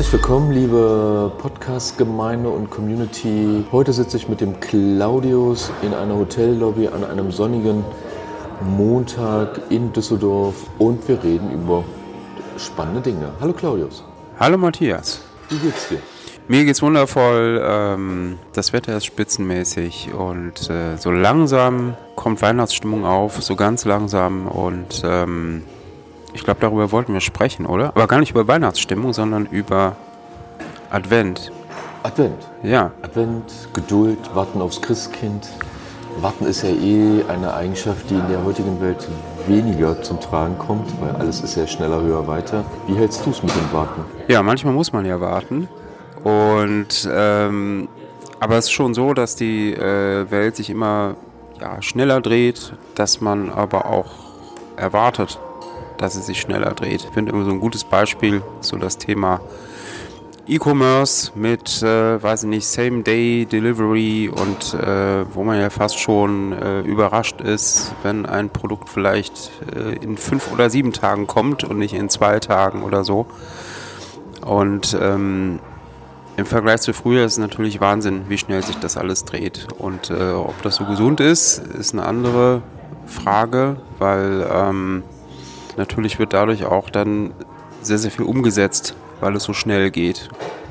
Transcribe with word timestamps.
Herzlich 0.00 0.14
willkommen, 0.14 0.52
liebe 0.52 1.30
Podcast-Gemeinde 1.36 2.48
und 2.48 2.70
Community. 2.70 3.62
Heute 3.70 3.92
sitze 3.92 4.16
ich 4.16 4.30
mit 4.30 4.40
dem 4.40 4.58
Claudius 4.58 5.70
in 5.82 5.92
einer 5.92 6.16
Hotellobby 6.16 6.88
an 6.88 7.04
einem 7.04 7.30
sonnigen 7.30 7.84
Montag 8.62 9.60
in 9.68 9.92
Düsseldorf 9.92 10.54
und 10.78 11.06
wir 11.06 11.22
reden 11.22 11.52
über 11.52 11.84
spannende 12.56 13.02
Dinge. 13.02 13.30
Hallo 13.42 13.52
Claudius. 13.52 14.02
Hallo 14.38 14.56
Matthias. 14.56 15.20
Wie 15.50 15.58
geht's 15.58 15.88
dir? 15.90 15.98
Mir 16.48 16.64
geht's 16.64 16.80
wundervoll. 16.80 17.60
Ähm, 17.62 18.38
das 18.54 18.72
Wetter 18.72 18.96
ist 18.96 19.04
spitzenmäßig 19.04 20.14
und 20.14 20.70
äh, 20.70 20.96
so 20.96 21.10
langsam 21.10 21.94
kommt 22.16 22.40
Weihnachtsstimmung 22.40 23.04
auf, 23.04 23.42
so 23.42 23.54
ganz 23.54 23.84
langsam 23.84 24.48
und 24.48 25.02
ähm, 25.04 25.64
ich 26.32 26.44
glaube, 26.44 26.60
darüber 26.60 26.92
wollten 26.92 27.12
wir 27.12 27.20
sprechen, 27.20 27.66
oder? 27.66 27.88
Aber 27.88 28.06
gar 28.06 28.20
nicht 28.20 28.30
über 28.30 28.46
Weihnachtsstimmung, 28.46 29.12
sondern 29.12 29.46
über 29.46 29.96
Advent. 30.90 31.52
Advent. 32.02 32.48
Ja. 32.62 32.92
Advent, 33.02 33.68
Geduld, 33.74 34.18
Warten 34.34 34.60
aufs 34.60 34.80
Christkind. 34.80 35.48
Warten 36.20 36.46
ist 36.46 36.62
ja 36.62 36.70
eh 36.70 37.24
eine 37.28 37.54
Eigenschaft, 37.54 38.10
die 38.10 38.14
in 38.14 38.28
der 38.28 38.44
heutigen 38.44 38.80
Welt 38.80 39.08
weniger 39.46 40.02
zum 40.02 40.20
Tragen 40.20 40.58
kommt, 40.58 40.90
weil 41.00 41.14
alles 41.16 41.40
ist 41.40 41.56
ja 41.56 41.66
schneller, 41.66 42.00
höher, 42.00 42.26
weiter. 42.26 42.64
Wie 42.86 42.94
hältst 42.94 43.24
du 43.24 43.30
es 43.30 43.42
mit 43.42 43.54
dem 43.54 43.72
Warten? 43.72 44.04
Ja, 44.28 44.42
manchmal 44.42 44.74
muss 44.74 44.92
man 44.92 45.04
ja 45.04 45.20
warten. 45.20 45.68
Und 46.24 47.08
ähm, 47.10 47.88
aber 48.40 48.56
es 48.56 48.64
ist 48.66 48.72
schon 48.72 48.94
so, 48.94 49.14
dass 49.14 49.36
die 49.36 49.72
äh, 49.72 50.30
Welt 50.30 50.56
sich 50.56 50.70
immer 50.70 51.16
ja, 51.60 51.80
schneller 51.82 52.20
dreht, 52.20 52.72
dass 52.94 53.20
man 53.20 53.50
aber 53.50 53.86
auch 53.86 54.10
erwartet, 54.76 55.38
dass 56.00 56.14
sie 56.14 56.22
sich 56.22 56.40
schneller 56.40 56.72
dreht. 56.72 57.04
Ich 57.04 57.10
finde 57.10 57.32
immer 57.32 57.44
so 57.44 57.50
ein 57.50 57.60
gutes 57.60 57.84
Beispiel, 57.84 58.42
so 58.60 58.78
das 58.78 58.96
Thema 58.96 59.40
E-Commerce 60.48 61.32
mit, 61.34 61.82
äh, 61.82 62.20
weiß 62.22 62.44
ich 62.44 62.48
nicht, 62.48 62.66
Same-Day-Delivery 62.66 64.30
und 64.30 64.74
äh, 64.74 65.24
wo 65.34 65.44
man 65.44 65.60
ja 65.60 65.68
fast 65.68 65.98
schon 65.98 66.52
äh, 66.52 66.80
überrascht 66.80 67.40
ist, 67.42 67.94
wenn 68.02 68.24
ein 68.24 68.48
Produkt 68.48 68.88
vielleicht 68.88 69.50
äh, 69.76 69.94
in 70.02 70.16
fünf 70.16 70.50
oder 70.50 70.70
sieben 70.70 70.92
Tagen 70.92 71.26
kommt 71.26 71.64
und 71.64 71.78
nicht 71.78 71.94
in 71.94 72.08
zwei 72.08 72.40
Tagen 72.40 72.82
oder 72.82 73.04
so. 73.04 73.26
Und 74.44 74.96
ähm, 75.00 75.60
im 76.38 76.46
Vergleich 76.46 76.80
zu 76.80 76.94
früher 76.94 77.26
ist 77.26 77.32
es 77.32 77.38
natürlich 77.38 77.80
Wahnsinn, 77.82 78.22
wie 78.28 78.38
schnell 78.38 78.64
sich 78.64 78.76
das 78.76 78.96
alles 78.96 79.26
dreht. 79.26 79.68
Und 79.76 80.10
äh, 80.10 80.32
ob 80.32 80.60
das 80.62 80.76
so 80.76 80.86
gesund 80.86 81.20
ist, 81.20 81.58
ist 81.58 81.92
eine 81.92 82.06
andere 82.06 82.62
Frage, 83.06 83.76
weil 83.98 84.48
ähm, 84.50 85.02
natürlich 85.76 86.18
wird 86.18 86.32
dadurch 86.32 86.64
auch 86.64 86.90
dann 86.90 87.32
sehr, 87.82 87.98
sehr 87.98 88.10
viel 88.10 88.24
umgesetzt, 88.24 88.94
weil 89.20 89.36
es 89.36 89.44
so 89.44 89.52
schnell 89.52 89.90
geht. 89.90 90.28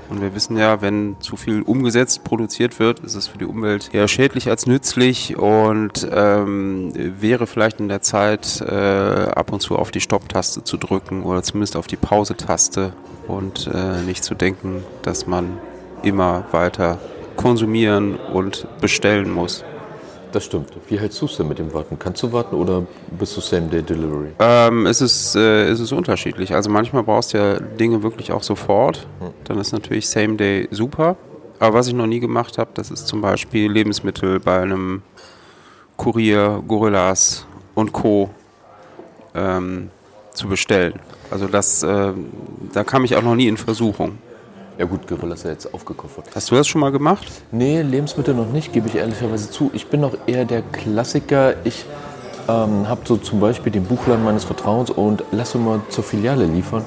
Und 0.10 0.22
wir 0.22 0.34
wissen 0.34 0.58
ja, 0.58 0.82
wenn 0.82 1.18
zu 1.20 1.38
viel 1.38 1.62
umgesetzt, 1.62 2.24
produziert 2.24 2.80
wird, 2.80 3.00
ist 3.02 3.14
es 3.14 3.28
für 3.28 3.38
die 3.38 3.46
Umwelt 3.46 3.94
eher 3.94 4.08
schädlich 4.08 4.50
als 4.50 4.66
nützlich 4.66 5.38
und 5.38 6.08
ähm, 6.12 6.92
wäre 6.96 7.46
vielleicht 7.46 7.80
in 7.80 7.90
der 7.90 8.02
Zeit 8.02 8.60
äh, 8.62 8.74
ab 8.74 9.54
und 9.54 9.62
zu 9.62 9.76
auf 9.76 9.92
die 9.92 10.02
Stopptaste 10.02 10.64
zu 10.64 10.78
drücken 10.78 11.22
oder 11.22 11.44
zumindest 11.44 11.76
auf 11.76 11.86
die 11.86 11.96
Pause-Taste 11.96 12.94
und 13.28 13.70
äh, 13.72 14.02
nicht 14.02 14.24
zu 14.24 14.34
denken, 14.34 14.84
dass 15.04 15.28
man 15.28 15.60
immer 16.02 16.46
weiter 16.52 16.98
konsumieren 17.36 18.16
und 18.16 18.68
bestellen 18.82 19.30
muss. 19.30 19.64
Das 20.32 20.46
stimmt. 20.46 20.70
Wie 20.88 21.00
hältst 21.00 21.20
du 21.22 21.26
es 21.26 21.38
denn 21.38 21.48
mit 21.48 21.58
dem 21.58 21.74
Warten? 21.74 21.98
Kannst 21.98 22.22
du 22.22 22.32
warten 22.32 22.56
oder 22.56 22.86
bist 23.18 23.36
du 23.36 23.42
Same-Day-Delivery? 23.42 24.34
Ähm, 24.40 24.86
es, 24.86 25.02
ist, 25.02 25.36
äh, 25.36 25.68
es 25.70 25.80
ist 25.80 25.92
unterschiedlich. 25.92 26.54
Also 26.54 26.70
manchmal 26.70 27.04
brauchst 27.04 27.34
du 27.34 27.38
ja 27.40 27.60
Dinge 27.60 28.04
wirklich 28.04 28.32
auch 28.32 28.44
sofort. 28.44 29.08
Dann 29.46 29.58
ist 29.58 29.72
natürlich 29.72 30.08
Same-Day 30.08 30.68
super. 30.70 31.16
Aber 31.58 31.78
was 31.78 31.88
ich 31.88 31.94
noch 31.94 32.06
nie 32.06 32.20
gemacht 32.20 32.58
habe, 32.58 32.70
das 32.76 32.92
ist 32.92 33.08
zum 33.08 33.22
Beispiel 33.22 33.72
Lebensmittel 33.72 34.40
bei 34.40 34.62
einem 34.62 35.02
Kurier, 35.98 36.64
Gorillas 36.68 37.46
und 37.74 37.92
Co. 37.92 38.30
Ähm, 39.34 39.90
zu 40.40 40.48
bestellen. 40.48 40.94
Also 41.30 41.48
das, 41.48 41.84
äh, 41.84 42.14
da 42.74 42.84
kam 42.84 43.04
ich 43.04 43.16
auch 43.16 43.22
noch 43.22 43.36
nie 43.36 43.48
in 43.48 43.58
Versuchung. 43.58 44.18
Ja 44.80 44.86
gut, 44.86 45.10
Gorilla 45.10 45.34
ist 45.34 45.44
ja 45.44 45.52
jetzt 45.52 45.74
aufgekoffert. 45.74 46.28
Hast 46.34 46.50
du 46.50 46.56
das 46.56 46.66
schon 46.66 46.80
mal 46.80 46.90
gemacht? 46.90 47.28
Nee, 47.52 47.82
Lebensmittel 47.82 48.34
noch 48.34 48.50
nicht, 48.50 48.72
gebe 48.72 48.88
ich 48.88 48.96
ehrlicherweise 48.96 49.52
zu. 49.52 49.70
Ich 49.74 49.88
bin 49.88 50.00
noch 50.00 50.14
eher 50.26 50.46
der 50.46 50.62
Klassiker. 50.62 51.56
Ich 51.66 51.84
ähm, 52.48 52.88
habe 52.88 53.02
so 53.04 53.18
zum 53.18 53.42
Beispiel 53.42 53.74
den 53.74 53.84
Buchladen 53.84 54.24
meines 54.24 54.46
Vertrauens 54.46 54.90
und 54.90 55.26
lasse 55.32 55.58
immer 55.58 55.82
zur 55.90 56.06
Filiale 56.06 56.46
liefern 56.46 56.86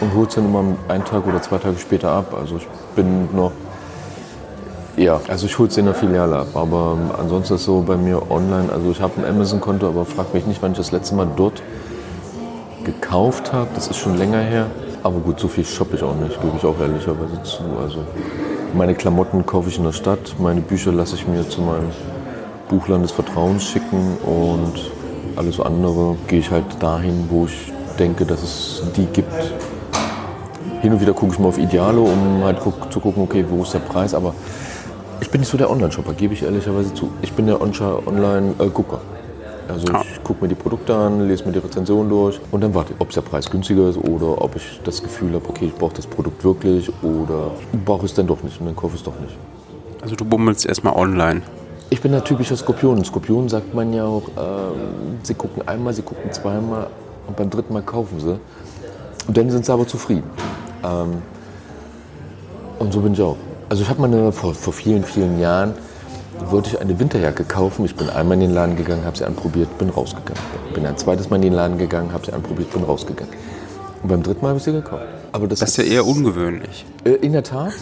und 0.00 0.14
hole 0.14 0.26
es 0.26 0.36
dann 0.36 0.46
immer 0.46 0.64
einen 0.88 1.04
Tag 1.04 1.26
oder 1.26 1.42
zwei 1.42 1.58
Tage 1.58 1.78
später 1.78 2.10
ab. 2.12 2.34
Also 2.34 2.56
ich 2.56 2.66
bin 2.96 3.28
noch, 3.36 3.52
ja, 4.96 5.20
also 5.28 5.44
ich 5.44 5.58
hole 5.58 5.68
es 5.68 5.76
in 5.76 5.84
der 5.84 5.94
Filiale 5.94 6.34
ab. 6.34 6.48
Aber 6.54 6.96
ähm, 6.98 7.10
ansonsten 7.20 7.56
ist 7.56 7.60
es 7.60 7.66
so 7.66 7.82
bei 7.82 7.98
mir 7.98 8.30
online, 8.30 8.72
also 8.72 8.90
ich 8.90 9.02
habe 9.02 9.20
ein 9.20 9.26
Amazon-Konto, 9.26 9.86
aber 9.86 10.06
frag 10.06 10.32
mich 10.32 10.46
nicht, 10.46 10.62
wann 10.62 10.72
ich 10.72 10.78
das 10.78 10.92
letzte 10.92 11.14
Mal 11.14 11.28
dort 11.36 11.62
gekauft 12.84 13.52
habe. 13.52 13.68
Das 13.74 13.88
ist 13.88 13.98
schon 13.98 14.16
länger 14.16 14.40
her. 14.40 14.70
Aber 15.02 15.20
gut, 15.20 15.38
so 15.38 15.48
viel 15.48 15.64
shoppe 15.64 15.96
ich 15.96 16.02
auch 16.02 16.14
nicht, 16.16 16.40
gebe 16.40 16.56
ich 16.56 16.64
auch 16.64 16.78
ehrlicherweise 16.80 17.42
zu. 17.42 17.62
Also 17.82 17.98
meine 18.74 18.94
Klamotten 18.94 19.46
kaufe 19.46 19.68
ich 19.68 19.78
in 19.78 19.84
der 19.84 19.92
Stadt, 19.92 20.34
meine 20.38 20.60
Bücher 20.60 20.92
lasse 20.92 21.14
ich 21.14 21.26
mir 21.26 21.48
zu 21.48 21.60
meinem 21.62 21.90
Buchland 22.68 23.04
des 23.04 23.12
Vertrauens 23.12 23.64
schicken 23.64 24.18
und 24.26 24.90
alles 25.36 25.60
andere 25.60 26.16
gehe 26.26 26.40
ich 26.40 26.50
halt 26.50 26.64
dahin, 26.80 27.26
wo 27.30 27.46
ich 27.46 27.72
denke, 27.98 28.26
dass 28.26 28.42
es 28.42 28.82
die 28.96 29.06
gibt. 29.06 29.32
Hin 30.82 30.92
und 30.92 31.00
wieder 31.00 31.12
gucke 31.12 31.32
ich 31.32 31.38
mal 31.38 31.48
auf 31.48 31.58
Ideale, 31.58 32.00
um 32.00 32.42
halt 32.44 32.58
zu 32.90 33.00
gucken, 33.00 33.22
okay, 33.22 33.44
wo 33.48 33.62
ist 33.62 33.72
der 33.74 33.78
Preis, 33.78 34.14
aber 34.14 34.34
ich 35.20 35.30
bin 35.30 35.40
nicht 35.40 35.50
so 35.50 35.56
der 35.56 35.70
Online-Shopper, 35.70 36.12
gebe 36.12 36.34
ich 36.34 36.42
ehrlicherweise 36.42 36.92
zu. 36.92 37.10
Ich 37.22 37.32
bin 37.32 37.46
der 37.46 37.60
Online-Gucker. 37.60 39.00
Also 39.68 39.86
ich 39.86 40.24
gucke 40.24 40.42
mir 40.42 40.48
die 40.48 40.54
Produkte 40.54 40.94
an, 40.94 41.28
lese 41.28 41.44
mir 41.44 41.52
die 41.52 41.58
Rezension 41.58 42.08
durch 42.08 42.40
und 42.50 42.62
dann 42.62 42.74
warte 42.74 42.94
ich, 42.94 43.00
ob 43.00 43.10
der 43.10 43.20
Preis 43.20 43.50
günstiger 43.50 43.88
ist 43.90 43.98
oder 43.98 44.40
ob 44.40 44.56
ich 44.56 44.80
das 44.82 45.02
Gefühl 45.02 45.34
habe, 45.34 45.46
okay, 45.48 45.66
ich 45.66 45.74
brauche 45.74 45.94
das 45.94 46.06
Produkt 46.06 46.42
wirklich 46.42 46.90
oder 47.02 47.50
brauche 47.84 48.06
es 48.06 48.14
dann 48.14 48.26
doch 48.26 48.42
nicht 48.42 48.58
und 48.60 48.66
dann 48.66 48.76
kaufe 48.76 48.94
ich 48.94 49.00
es 49.00 49.04
doch 49.04 49.18
nicht. 49.20 49.36
Also 50.00 50.16
du 50.16 50.24
bummelst 50.24 50.64
erstmal 50.64 50.94
online. 50.94 51.42
Ich 51.90 52.00
bin 52.00 52.14
ein 52.14 52.24
typischer 52.24 52.56
Skorpion. 52.56 53.04
Skorpion 53.04 53.48
sagt 53.48 53.74
man 53.74 53.92
ja 53.92 54.04
auch, 54.04 54.22
ähm, 54.36 55.18
sie 55.22 55.34
gucken 55.34 55.66
einmal, 55.66 55.92
sie 55.92 56.02
gucken 56.02 56.32
zweimal 56.32 56.86
und 57.26 57.36
beim 57.36 57.50
dritten 57.50 57.72
Mal 57.72 57.82
kaufen 57.82 58.20
sie. 58.20 58.38
Und 59.26 59.36
dann 59.36 59.50
sind 59.50 59.66
sie 59.66 59.72
aber 59.72 59.86
zufrieden. 59.86 60.30
Ähm, 60.82 61.22
und 62.78 62.92
so 62.92 63.00
bin 63.00 63.12
ich 63.12 63.20
auch. 63.20 63.36
Also 63.68 63.82
ich 63.82 63.88
habe 63.90 64.00
mal 64.00 64.06
eine, 64.06 64.32
vor, 64.32 64.54
vor 64.54 64.72
vielen, 64.72 65.04
vielen 65.04 65.38
Jahren 65.38 65.74
wollte 66.46 66.70
ich 66.70 66.80
eine 66.80 66.98
Winterjacke 66.98 67.44
kaufen. 67.44 67.84
Ich 67.84 67.96
bin 67.96 68.08
einmal 68.10 68.34
in 68.34 68.40
den 68.40 68.54
Laden 68.54 68.76
gegangen, 68.76 69.04
habe 69.04 69.16
sie 69.16 69.24
anprobiert, 69.24 69.78
bin 69.78 69.90
rausgegangen. 69.90 70.42
Bin 70.74 70.86
ein 70.86 70.96
zweites 70.96 71.30
Mal 71.30 71.36
in 71.36 71.42
den 71.42 71.52
Laden 71.52 71.78
gegangen, 71.78 72.12
habe 72.12 72.26
sie 72.26 72.32
anprobiert, 72.32 72.72
bin 72.72 72.84
rausgegangen. 72.84 73.32
Und 74.02 74.08
beim 74.08 74.22
dritten 74.22 74.42
Mal 74.42 74.48
habe 74.48 74.58
ich 74.58 74.64
sie 74.64 74.72
gekauft. 74.72 75.02
Aber 75.32 75.48
das, 75.48 75.60
das 75.60 75.70
ist 75.70 75.76
ja 75.78 75.84
eher 75.84 76.06
ungewöhnlich. 76.06 76.86
Äh, 77.04 77.10
in 77.14 77.32
der 77.32 77.42
Tat. 77.42 77.72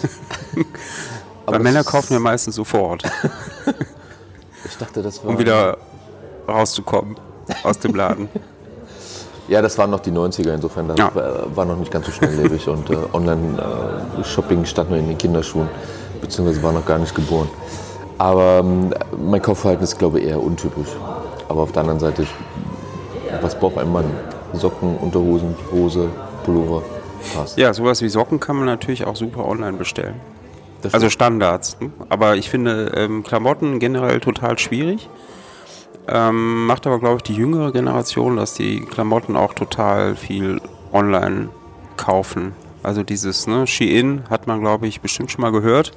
Weil 1.47 1.61
Männer 1.61 1.85
kaufen 1.85 2.15
ja 2.15 2.19
meistens 2.19 2.57
sofort. 2.57 3.05
ich 4.65 4.77
dachte, 4.79 5.03
das 5.03 5.23
war. 5.23 5.31
Um 5.31 5.39
wieder 5.39 5.79
rauszukommen 6.49 7.17
aus 7.63 7.79
dem 7.79 7.95
Laden. 7.95 8.29
Ja, 9.49 9.63
das 9.63 9.79
waren 9.79 9.91
noch 9.91 10.01
die 10.01 10.11
90er, 10.11 10.55
insofern 10.55 10.89
das 10.89 10.99
ja. 10.99 11.13
war 11.15 11.65
noch 11.65 11.77
nicht 11.77 11.93
ganz 11.93 12.07
so 12.07 12.11
schnelllebig 12.11 12.67
und 12.67 12.91
äh, 12.91 12.97
Online-Shopping 13.13 14.65
äh, 14.65 14.67
stand 14.67 14.91
nur 14.91 14.99
in 14.99 15.07
den 15.07 15.17
Kinderschuhen, 15.17 15.69
beziehungsweise 16.21 16.61
war 16.65 16.73
noch 16.73 16.85
gar 16.85 16.99
nicht 16.99 17.15
geboren. 17.15 17.49
Aber 18.19 18.61
ähm, 18.65 18.95
mein 19.19 19.43
Kaufverhalten 19.43 19.85
ist, 19.85 19.99
glaube 19.99 20.21
ich, 20.21 20.27
eher 20.27 20.43
untypisch. 20.43 20.89
Aber 21.49 21.63
auf 21.63 21.73
der 21.73 21.83
anderen 21.83 22.01
Seite, 22.01 22.27
was 23.41 23.59
braucht 23.59 23.79
ein 23.79 23.93
Mann? 23.93 24.11
Socken, 24.53 24.97
Unterhosen, 24.97 25.55
Hose, 25.71 26.09
Pullover, 26.45 26.83
passt. 27.35 27.59
Ja, 27.59 27.75
sowas 27.75 28.01
wie 28.03 28.09
Socken 28.09 28.41
kann 28.41 28.57
man 28.57 28.67
natürlich 28.67 29.05
auch 29.05 29.17
super 29.17 29.47
online 29.47 29.77
bestellen. 29.77 30.15
Also 30.93 31.11
Standards. 31.11 31.79
Ne? 31.81 31.91
Aber 32.09 32.37
ich 32.37 32.49
finde 32.49 32.93
ähm, 32.95 33.23
Klamotten 33.23 33.79
generell 33.81 34.21
total 34.21 34.59
schwierig. 34.59 35.09
Ähm, 36.09 36.67
macht 36.67 36.87
aber, 36.87 37.01
glaube 37.01 37.17
ich, 37.17 37.23
die 37.25 37.35
jüngere 37.35 37.73
Generation, 37.73 38.37
dass 38.37 38.55
die 38.55 38.81
Klamotten 38.81 39.37
auch 39.37 39.55
total 39.55 40.15
viel 40.15 40.61
online 40.93 41.49
kaufen. 41.97 42.55
Also 42.83 43.03
dieses 43.03 43.49
ne, 43.49 43.67
Shein 43.67 44.25
hat 44.31 44.47
man, 44.47 44.61
glaube 44.61 44.87
ich, 44.87 45.01
bestimmt 45.01 45.33
schon 45.33 45.43
mal 45.43 45.51
gehört. 45.51 45.93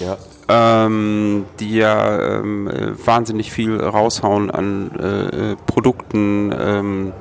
Ja. 0.00 0.16
Ähm, 0.48 1.44
die 1.60 1.76
ja 1.76 2.38
ähm, 2.38 2.68
wahnsinnig 3.04 3.52
viel 3.52 3.80
raushauen 3.80 4.50
an 4.50 4.90
äh, 4.98 5.56
Produkten, 5.66 6.52
ähm, 6.58 7.12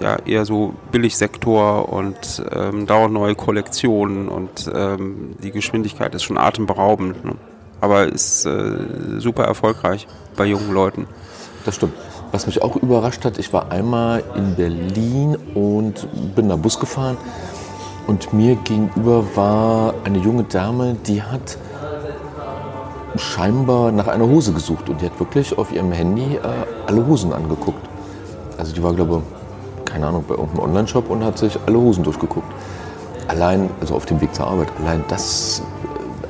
ja, 0.00 0.16
eher 0.26 0.44
so 0.44 0.74
Billigsektor 0.92 1.88
und 1.88 2.44
ähm, 2.52 2.86
dauernd 2.86 3.14
neue 3.14 3.34
Kollektionen 3.34 4.28
und 4.28 4.70
ähm, 4.74 5.36
die 5.42 5.50
Geschwindigkeit 5.50 6.14
ist 6.14 6.24
schon 6.24 6.36
atemberaubend. 6.36 7.24
Ne? 7.24 7.36
Aber 7.80 8.06
ist 8.06 8.44
äh, 8.44 9.18
super 9.18 9.44
erfolgreich 9.44 10.06
bei 10.36 10.46
jungen 10.46 10.72
Leuten. 10.72 11.06
Das 11.64 11.76
stimmt. 11.76 11.94
Was 12.32 12.46
mich 12.46 12.62
auch 12.62 12.76
überrascht 12.76 13.24
hat, 13.24 13.38
ich 13.38 13.52
war 13.52 13.70
einmal 13.70 14.24
in 14.34 14.56
Berlin 14.56 15.36
und 15.54 16.08
bin 16.34 16.48
da 16.48 16.56
Bus 16.56 16.80
gefahren 16.80 17.16
Und 18.06 18.32
mir 18.32 18.56
gegenüber 18.56 19.24
war 19.36 19.94
eine 20.04 20.18
junge 20.18 20.42
Dame, 20.44 20.96
die 21.06 21.22
hat 21.22 21.58
scheinbar 23.16 23.92
nach 23.92 24.08
einer 24.08 24.26
Hose 24.26 24.52
gesucht 24.52 24.88
und 24.88 25.00
die 25.00 25.06
hat 25.06 25.18
wirklich 25.18 25.56
auf 25.56 25.72
ihrem 25.72 25.92
Handy 25.92 26.36
äh, 26.36 26.40
alle 26.86 27.06
Hosen 27.06 27.32
angeguckt. 27.32 27.86
Also 28.58 28.74
die 28.74 28.82
war, 28.82 28.94
glaube 28.94 29.22
ich, 29.22 29.84
keine 29.92 30.06
Ahnung, 30.06 30.24
bei 30.26 30.34
irgendeinem 30.34 30.64
Online-Shop 30.64 31.10
und 31.10 31.24
hat 31.24 31.38
sich 31.38 31.58
alle 31.66 31.78
Hosen 31.78 32.02
durchgeguckt. 32.02 32.50
Allein, 33.28 33.70
also 33.80 33.94
auf 33.94 34.06
dem 34.06 34.20
Weg 34.20 34.34
zur 34.34 34.46
Arbeit, 34.46 34.68
allein 34.80 35.04
das, 35.08 35.62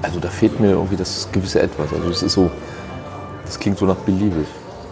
äh, 0.03 0.07
also 0.07 0.21
da 0.21 0.29
fehlt 0.29 0.61
mir 0.61 0.73
irgendwie 0.73 0.97
das 0.97 1.29
gewisse 1.33 1.61
Etwas. 1.61 1.93
Also 1.93 2.11
es 2.11 2.23
ist 2.23 2.33
so, 2.35 2.51
das 3.45 3.59
klingt 3.59 3.79
so 3.79 3.87
nach 3.87 3.97
beliebig. 3.97 4.47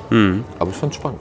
Hm. 0.09 0.45
Aber 0.59 0.71
ich 0.71 0.77
fand 0.77 0.93
es 0.93 0.97
spannend. 0.97 1.21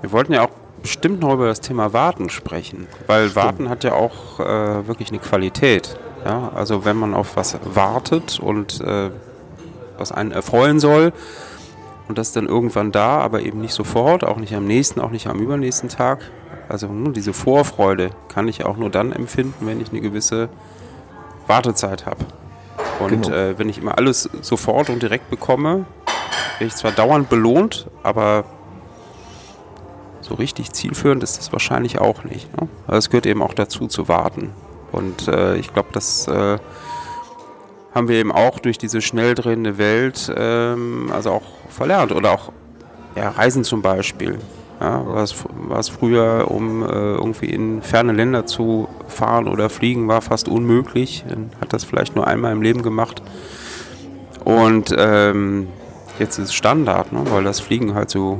Wir 0.00 0.12
wollten 0.12 0.32
ja 0.32 0.42
auch 0.42 0.50
bestimmt 0.82 1.20
noch 1.20 1.34
über 1.34 1.46
das 1.46 1.60
Thema 1.60 1.92
Warten 1.92 2.30
sprechen, 2.30 2.86
weil 3.06 3.34
Warten 3.34 3.68
hat 3.68 3.82
ja 3.84 3.94
auch 3.94 4.38
äh, 4.40 4.86
wirklich 4.86 5.10
eine 5.10 5.18
Qualität. 5.18 5.96
Ja? 6.24 6.52
Also 6.54 6.84
wenn 6.84 6.96
man 6.96 7.14
auf 7.14 7.36
was 7.36 7.56
wartet 7.64 8.38
und 8.38 8.80
äh, 8.80 9.10
was 9.98 10.12
einen 10.12 10.32
erfreuen 10.32 10.80
soll 10.80 11.12
und 12.08 12.18
das 12.18 12.32
dann 12.32 12.46
irgendwann 12.46 12.92
da, 12.92 13.18
aber 13.18 13.40
eben 13.42 13.60
nicht 13.60 13.74
sofort, 13.74 14.24
auch 14.24 14.36
nicht 14.38 14.54
am 14.54 14.64
nächsten, 14.64 15.00
auch 15.00 15.10
nicht 15.10 15.26
am 15.26 15.38
übernächsten 15.38 15.88
Tag. 15.88 16.20
Also 16.68 16.86
nur 16.86 17.12
diese 17.12 17.32
Vorfreude 17.32 18.10
kann 18.28 18.48
ich 18.48 18.64
auch 18.64 18.76
nur 18.76 18.90
dann 18.90 19.12
empfinden, 19.12 19.66
wenn 19.66 19.80
ich 19.80 19.90
eine 19.90 20.00
gewisse 20.00 20.48
Wartezeit 21.46 22.06
habe. 22.06 22.24
Und 23.00 23.22
Genau. 23.26 23.36
äh, 23.36 23.58
wenn 23.58 23.68
ich 23.68 23.78
immer 23.78 23.96
alles 23.96 24.28
sofort 24.42 24.90
und 24.90 25.02
direkt 25.02 25.30
bekomme, 25.30 25.86
werde 26.58 26.66
ich 26.66 26.74
zwar 26.74 26.92
dauernd 26.92 27.28
belohnt, 27.28 27.88
aber 28.02 28.44
so 30.20 30.34
richtig 30.34 30.72
zielführend 30.72 31.22
ist 31.22 31.38
das 31.38 31.52
wahrscheinlich 31.52 32.00
auch 32.00 32.24
nicht. 32.24 32.54
Ne? 32.60 32.68
Aber 32.86 32.96
es 32.98 33.08
gehört 33.08 33.26
eben 33.26 33.42
auch 33.42 33.54
dazu 33.54 33.86
zu 33.86 34.08
warten. 34.08 34.52
Und 34.92 35.28
äh, 35.28 35.56
ich 35.56 35.72
glaube, 35.72 35.88
das 35.92 36.26
äh, 36.28 36.58
haben 37.94 38.08
wir 38.08 38.16
eben 38.16 38.32
auch 38.32 38.58
durch 38.58 38.78
diese 38.78 39.00
schnell 39.00 39.34
drehende 39.34 39.78
Welt 39.78 40.32
ähm, 40.36 41.10
also 41.12 41.32
auch 41.32 41.42
verlernt. 41.68 42.12
Oder 42.12 42.32
auch 42.32 42.52
ja, 43.16 43.30
Reisen 43.30 43.64
zum 43.64 43.82
Beispiel. 43.82 44.38
Ja, 44.80 45.02
was, 45.06 45.34
was 45.50 45.88
früher, 45.88 46.48
um 46.50 46.84
äh, 46.84 46.86
irgendwie 46.86 47.46
in 47.46 47.82
ferne 47.82 48.12
Länder 48.12 48.46
zu 48.46 48.88
fahren 49.08 49.48
oder 49.48 49.70
fliegen, 49.70 50.06
war 50.06 50.22
fast 50.22 50.48
unmöglich. 50.48 51.24
Dann 51.28 51.50
hat 51.60 51.72
das 51.72 51.84
vielleicht 51.84 52.14
nur 52.14 52.26
einmal 52.28 52.52
im 52.52 52.62
Leben 52.62 52.82
gemacht. 52.82 53.20
Und 54.44 54.94
ähm, 54.96 55.66
jetzt 56.20 56.38
ist 56.38 56.48
es 56.48 56.54
Standard, 56.54 57.12
ne? 57.12 57.22
weil 57.30 57.42
das 57.42 57.58
Fliegen 57.58 57.94
halt 57.94 58.10
so 58.10 58.38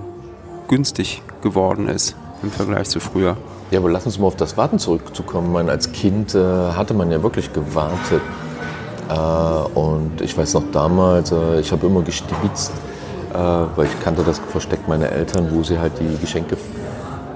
günstig 0.68 1.22
geworden 1.42 1.88
ist 1.88 2.14
im 2.42 2.50
Vergleich 2.52 2.88
zu 2.88 3.00
früher. 3.00 3.36
Ja, 3.70 3.80
aber 3.80 3.90
lass 3.90 4.06
uns 4.06 4.18
mal 4.18 4.28
auf 4.28 4.36
das 4.36 4.56
Warten 4.56 4.78
zurückzukommen. 4.78 5.48
Ich 5.48 5.52
meine, 5.52 5.70
als 5.70 5.92
Kind 5.92 6.34
äh, 6.34 6.38
hatte 6.38 6.94
man 6.94 7.10
ja 7.10 7.22
wirklich 7.22 7.52
gewartet. 7.52 8.22
Äh, 9.08 9.78
und 9.78 10.20
ich 10.20 10.36
weiß 10.36 10.54
noch 10.54 10.64
damals, 10.72 11.32
äh, 11.32 11.60
ich 11.60 11.72
habe 11.72 11.86
immer 11.86 12.02
gestibitzt, 12.02 12.72
äh, 13.32 13.36
weil 13.36 13.86
ich 13.86 14.00
kannte 14.00 14.22
das 14.22 14.38
Versteck 14.38 14.86
meiner 14.88 15.10
Eltern, 15.10 15.48
wo 15.52 15.62
sie 15.62 15.78
halt 15.78 15.92
die 15.98 16.16
Geschenke 16.18 16.56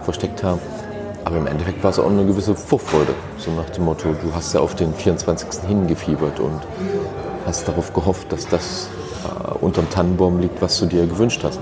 versteckt 0.02 0.42
haben. 0.42 0.60
Aber 1.24 1.36
im 1.36 1.46
Endeffekt 1.46 1.82
war 1.82 1.90
es 1.90 1.98
auch 1.98 2.10
eine 2.10 2.26
gewisse 2.26 2.54
Vorfreude. 2.54 3.14
So 3.38 3.50
nach 3.52 3.70
dem 3.70 3.84
Motto, 3.84 4.08
du 4.08 4.34
hast 4.34 4.52
ja 4.54 4.60
auf 4.60 4.74
den 4.74 4.92
24. 4.92 5.60
hingefiebert 5.68 6.40
und 6.40 6.60
hast 7.46 7.68
darauf 7.68 7.92
gehofft, 7.92 8.32
dass 8.32 8.48
das 8.48 8.88
äh, 9.24 9.64
unterm 9.64 9.88
Tannenbaum 9.88 10.40
liegt, 10.40 10.60
was 10.60 10.78
du 10.78 10.86
dir 10.86 11.06
gewünscht 11.06 11.42
hast. 11.44 11.60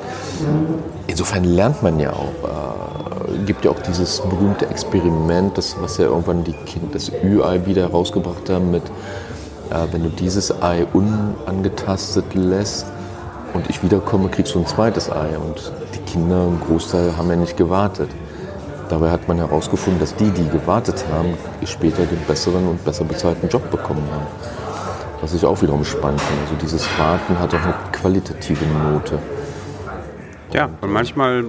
Insofern 1.07 1.45
lernt 1.45 1.83
man 1.83 2.01
ja 2.01 2.13
auch. 2.13 2.49
Äh, 2.49 3.45
gibt 3.47 3.65
ja 3.65 3.71
auch 3.71 3.81
dieses 3.81 4.21
berühmte 4.21 4.67
Experiment, 4.67 5.57
das, 5.57 5.77
was 5.81 5.99
ja 5.99 6.07
irgendwann 6.07 6.45
die 6.45 6.53
Kind, 6.53 6.95
das 6.95 7.11
Ü-Ei 7.11 7.67
wieder 7.67 7.83
herausgebracht 7.83 8.49
haben 8.49 8.71
mit, 8.71 8.83
wenn 9.93 10.03
du 10.03 10.09
dieses 10.09 10.63
Ei 10.63 10.87
unangetastet 10.93 12.35
lässt 12.35 12.87
und 13.55 13.69
ich 13.71 13.83
wiederkomme, 13.83 14.29
kriegst 14.29 14.55
du 14.55 14.61
ein 14.61 14.67
zweites 14.67 15.11
Ei. 15.11 15.39
Und 15.39 15.73
die 15.95 16.11
Kinder, 16.11 16.43
ein 16.43 16.61
Großteil, 16.61 17.17
haben 17.17 17.31
ja 17.31 17.37
nicht 17.37 17.57
gewartet. 17.57 18.11
Dabei 18.89 19.11
hat 19.11 19.29
man 19.29 19.39
herausgefunden, 19.39 20.01
dass 20.01 20.17
die, 20.17 20.31
die 20.31 20.49
gewartet 20.49 21.05
haben, 21.13 21.35
später 21.65 22.05
den 22.05 22.19
besseren 22.27 22.67
und 22.67 22.85
besser 22.85 23.05
bezahlten 23.05 23.49
Job 23.49 23.71
bekommen 23.71 24.03
haben. 24.13 24.27
Was 25.21 25.35
ich 25.35 25.45
auch 25.45 25.61
wiederum 25.63 25.85
spannend 25.85 26.21
finde. 26.21 26.43
Also 26.43 26.55
dieses 26.61 26.89
Warten 26.99 27.39
hat 27.39 27.55
auch 27.55 27.63
eine 27.63 27.75
qualitative 27.93 28.65
Note. 28.67 29.19
Ja, 30.53 30.69
und 30.81 30.91
manchmal 30.91 31.45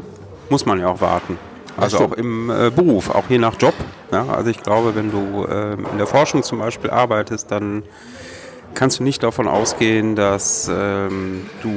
muss 0.50 0.66
man 0.66 0.80
ja 0.80 0.90
auch 0.90 1.02
warten. 1.02 1.40
Also 1.78 2.00
auch 2.00 2.14
im 2.14 2.50
äh, 2.50 2.70
Beruf, 2.70 3.10
auch 3.10 3.30
je 3.30 3.38
nach 3.38 3.56
Job. 3.60 3.74
Ja, 4.12 4.28
also 4.28 4.50
ich 4.50 4.62
glaube, 4.62 4.96
wenn 4.96 5.12
du 5.12 5.48
ähm, 5.50 5.86
in 5.92 5.98
der 5.98 6.08
Forschung 6.08 6.44
zum 6.44 6.60
Beispiel 6.60 6.90
arbeitest, 6.90 7.50
dann 7.52 7.84
kannst 8.74 9.00
du 9.00 9.04
nicht 9.04 9.24
davon 9.24 9.48
ausgehen, 9.48 10.16
dass 10.16 10.70
ähm, 10.74 11.50
du, 11.62 11.72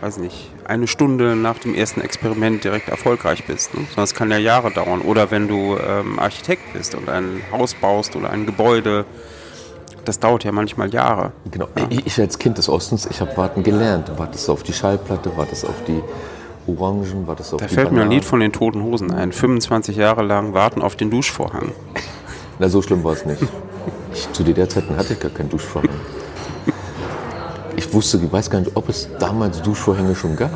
weiß 0.00 0.18
nicht, 0.18 0.50
eine 0.64 0.86
Stunde 0.86 1.34
nach 1.36 1.58
dem 1.58 1.74
ersten 1.74 2.00
Experiment 2.00 2.62
direkt 2.62 2.88
erfolgreich 2.88 3.44
bist. 3.44 3.74
Ne? 3.74 3.84
Sondern 3.88 4.04
es 4.04 4.14
kann 4.14 4.30
ja 4.30 4.38
Jahre 4.38 4.70
dauern. 4.70 5.00
Oder 5.00 5.30
wenn 5.30 5.48
du 5.48 5.76
ähm, 5.76 6.18
Architekt 6.18 6.72
bist 6.72 6.94
und 6.94 7.08
ein 7.08 7.42
Haus 7.50 7.74
baust 7.74 8.14
oder 8.14 8.30
ein 8.30 8.46
Gebäude, 8.46 9.04
das 10.04 10.20
dauert 10.20 10.44
ja 10.44 10.52
manchmal 10.52 10.92
Jahre. 10.92 11.32
Genau. 11.50 11.68
Ich, 11.90 12.06
ich 12.06 12.20
als 12.20 12.38
Kind 12.38 12.58
des 12.58 12.68
Ostens, 12.68 13.06
ich 13.10 13.20
habe 13.20 13.36
warten 13.36 13.62
gelernt. 13.62 14.08
Du 14.08 14.18
wartest 14.18 14.48
auf 14.48 14.62
die 14.62 14.72
Schallplatte, 14.72 15.36
wartest 15.36 15.66
auf 15.66 15.84
die 15.86 16.00
Orangen, 16.66 17.26
wartest 17.26 17.54
auf 17.54 17.60
Da 17.60 17.66
die 17.66 17.74
fällt 17.74 17.92
mir 17.92 18.02
ein. 18.02 18.10
Lied 18.10 18.24
von 18.24 18.40
den 18.40 18.52
Toten 18.52 18.82
Hosen 18.82 19.12
ein. 19.12 19.32
25 19.32 19.96
Jahre 19.96 20.22
lang 20.22 20.54
warten 20.54 20.82
auf 20.82 20.96
den 20.96 21.10
Duschvorhang. 21.10 21.72
Na, 22.58 22.68
so 22.68 22.82
schlimm 22.82 23.02
war 23.04 23.12
es 23.14 23.24
nicht. 23.24 23.42
Ich, 24.12 24.30
zu 24.32 24.42
DDR-Zeiten 24.42 24.96
hatte 24.96 25.14
ich 25.14 25.20
gar 25.20 25.30
keinen 25.30 25.48
Duschvorhang. 25.48 25.88
Ich 27.76 27.92
wusste, 27.94 28.18
ich 28.18 28.30
weiß 28.30 28.50
gar 28.50 28.60
nicht, 28.60 28.72
ob 28.76 28.88
es 28.88 29.08
damals 29.18 29.62
Duschvorhänge 29.62 30.14
schon 30.14 30.36
gab. 30.36 30.50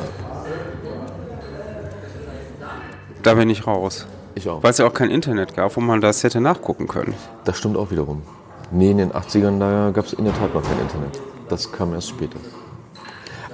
Da 3.23 3.35
bin 3.35 3.49
ich 3.49 3.67
raus. 3.67 4.07
Ich 4.35 4.49
auch. 4.49 4.63
Weil 4.63 4.71
es 4.71 4.79
ja 4.79 4.87
auch 4.87 4.93
kein 4.93 5.11
Internet 5.11 5.57
gab, 5.57 5.77
wo 5.77 5.81
man 5.81 6.01
das 6.01 6.23
hätte 6.25 6.41
nachgucken 6.41 6.87
können. 6.87 7.15
Das 7.45 7.57
stimmt 7.57 7.77
auch 7.77 7.91
wiederum. 7.91 8.23
Nee, 8.71 8.91
in 8.91 8.99
den 8.99 9.13
80ern, 9.13 9.59
da 9.59 9.91
gab 9.93 10.07
es 10.07 10.13
in 10.13 10.25
der 10.25 10.35
Tat 10.35 10.53
noch 10.55 10.63
kein 10.63 10.79
Internet. 10.81 11.21
Das 11.49 11.71
kam 11.71 11.95
erst 11.95 12.09
später. 12.11 12.39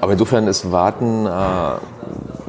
Aber 0.00 0.12
insofern 0.12 0.46
ist 0.46 0.72
Warten, 0.72 1.26
äh, 1.26 1.30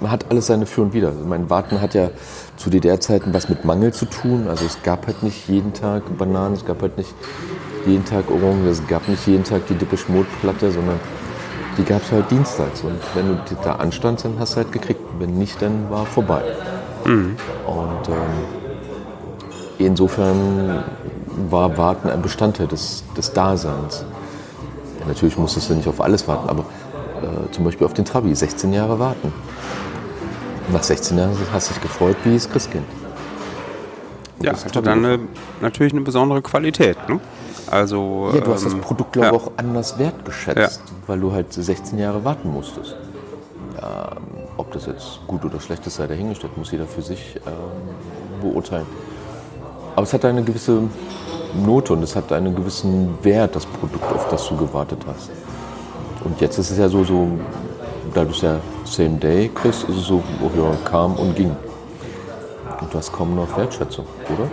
hat 0.07 0.25
alles 0.29 0.47
seine 0.47 0.65
Für 0.65 0.81
und 0.81 0.93
Wider. 0.93 1.09
Also 1.09 1.23
mein 1.25 1.49
Warten 1.49 1.81
hat 1.81 1.93
ja 1.93 2.09
zu 2.57 2.69
DDR-Zeiten 2.69 3.33
was 3.33 3.49
mit 3.49 3.65
Mangel 3.65 3.93
zu 3.93 4.05
tun. 4.05 4.47
Also 4.47 4.65
es 4.65 4.81
gab 4.83 5.07
halt 5.07 5.23
nicht 5.23 5.47
jeden 5.47 5.73
Tag 5.73 6.03
Bananen, 6.17 6.55
es 6.55 6.65
gab 6.65 6.81
halt 6.81 6.97
nicht 6.97 7.13
jeden 7.85 8.05
Tag 8.05 8.29
Orangen, 8.29 8.67
es 8.67 8.85
gab 8.87 9.07
nicht 9.07 9.25
jeden 9.27 9.43
Tag 9.43 9.67
die 9.67 9.75
Dippisch 9.75 10.07
Mode-Platte, 10.07 10.71
sondern 10.71 10.99
die 11.77 11.83
gab 11.83 12.01
es 12.01 12.11
halt 12.11 12.29
dienstags. 12.31 12.81
Und 12.81 12.99
wenn 13.13 13.27
du 13.27 13.37
da 13.63 13.75
anstandst, 13.75 14.25
dann 14.25 14.39
hast 14.39 14.53
du 14.53 14.57
halt 14.57 14.71
gekriegt. 14.71 15.01
Wenn 15.19 15.37
nicht, 15.37 15.61
dann 15.61 15.89
war 15.89 16.05
vorbei. 16.05 16.41
Und 17.05 18.09
ähm, 18.09 18.15
insofern 19.77 20.83
war 21.49 21.77
Warten 21.77 22.09
ein 22.09 22.21
Bestandteil 22.21 22.67
des, 22.67 23.03
des 23.17 23.33
Daseins. 23.33 24.05
Natürlich 25.07 25.37
musstest 25.37 25.69
du 25.69 25.73
nicht 25.73 25.87
auf 25.87 26.01
alles 26.01 26.27
warten, 26.27 26.49
aber 26.49 26.65
äh, 27.21 27.51
zum 27.51 27.63
Beispiel 27.65 27.85
auf 27.85 27.93
den 27.93 28.05
Trabi, 28.05 28.33
16 28.33 28.73
Jahre 28.73 28.99
warten. 28.99 29.33
Nach 30.71 30.83
16 30.83 31.17
Jahren 31.17 31.35
hast 31.51 31.69
du 31.69 31.73
dich 31.73 31.81
gefreut 31.81 32.15
wie 32.23 32.33
das 32.33 32.49
Christkind. 32.49 32.85
Und 34.39 34.45
Ja, 34.45 34.53
hatte 34.53 34.71
Trabi 34.71 34.85
dann 34.85 35.05
eine, 35.05 35.19
natürlich 35.61 35.93
eine 35.93 36.01
besondere 36.01 36.41
Qualität. 36.41 36.97
Ne? 37.09 37.19
Also, 37.69 38.31
Ja, 38.33 38.41
du 38.41 38.53
hast 38.53 38.65
das 38.65 38.73
ähm, 38.73 38.81
Produkt, 38.81 39.13
glaube 39.13 39.27
ich, 39.27 39.33
ja. 39.33 39.39
auch 39.39 39.51
anders 39.57 39.97
wertgeschätzt, 39.99 40.81
weil 41.07 41.19
du 41.19 41.31
halt 41.31 41.53
16 41.53 41.97
Jahre 41.99 42.23
warten 42.23 42.49
musstest. 42.49 42.95
Ähm, 43.77 44.23
ob 44.57 44.71
das 44.71 44.85
jetzt 44.85 45.19
gut 45.27 45.43
oder 45.45 45.59
schlecht 45.59 45.85
ist, 45.87 45.95
sei 45.95 46.07
dahingestellt, 46.07 46.57
muss 46.57 46.71
jeder 46.71 46.85
für 46.85 47.01
sich 47.01 47.37
ähm, 47.47 48.41
beurteilen. 48.41 48.85
Aber 49.95 50.03
es 50.03 50.13
hat 50.13 50.25
eine 50.25 50.43
gewisse 50.43 50.81
Note 51.65 51.93
und 51.93 52.03
es 52.03 52.15
hat 52.15 52.31
einen 52.31 52.55
gewissen 52.55 53.17
Wert, 53.23 53.55
das 53.55 53.65
Produkt, 53.65 54.03
auf 54.13 54.29
das 54.29 54.47
du 54.47 54.55
gewartet 54.57 54.99
hast. 55.07 55.29
Und 56.23 56.39
jetzt 56.39 56.57
ist 56.57 56.71
es 56.71 56.77
ja 56.77 56.87
so, 56.87 57.03
so 57.03 57.27
da 58.13 58.23
du 58.23 58.31
es 58.31 58.41
ja 58.41 58.59
same 58.85 59.17
day 59.17 59.49
kriegst, 59.53 59.83
ist 59.83 59.97
es 59.97 60.05
so, 60.05 60.23
oh 60.41 60.49
ja, 60.57 60.75
kam 60.89 61.15
und 61.15 61.35
ging. 61.35 61.55
Und 62.79 62.93
hast 62.93 63.13
kaum 63.13 63.35
noch 63.35 63.55
Wertschätzung, 63.57 64.05
oder? 64.27 64.49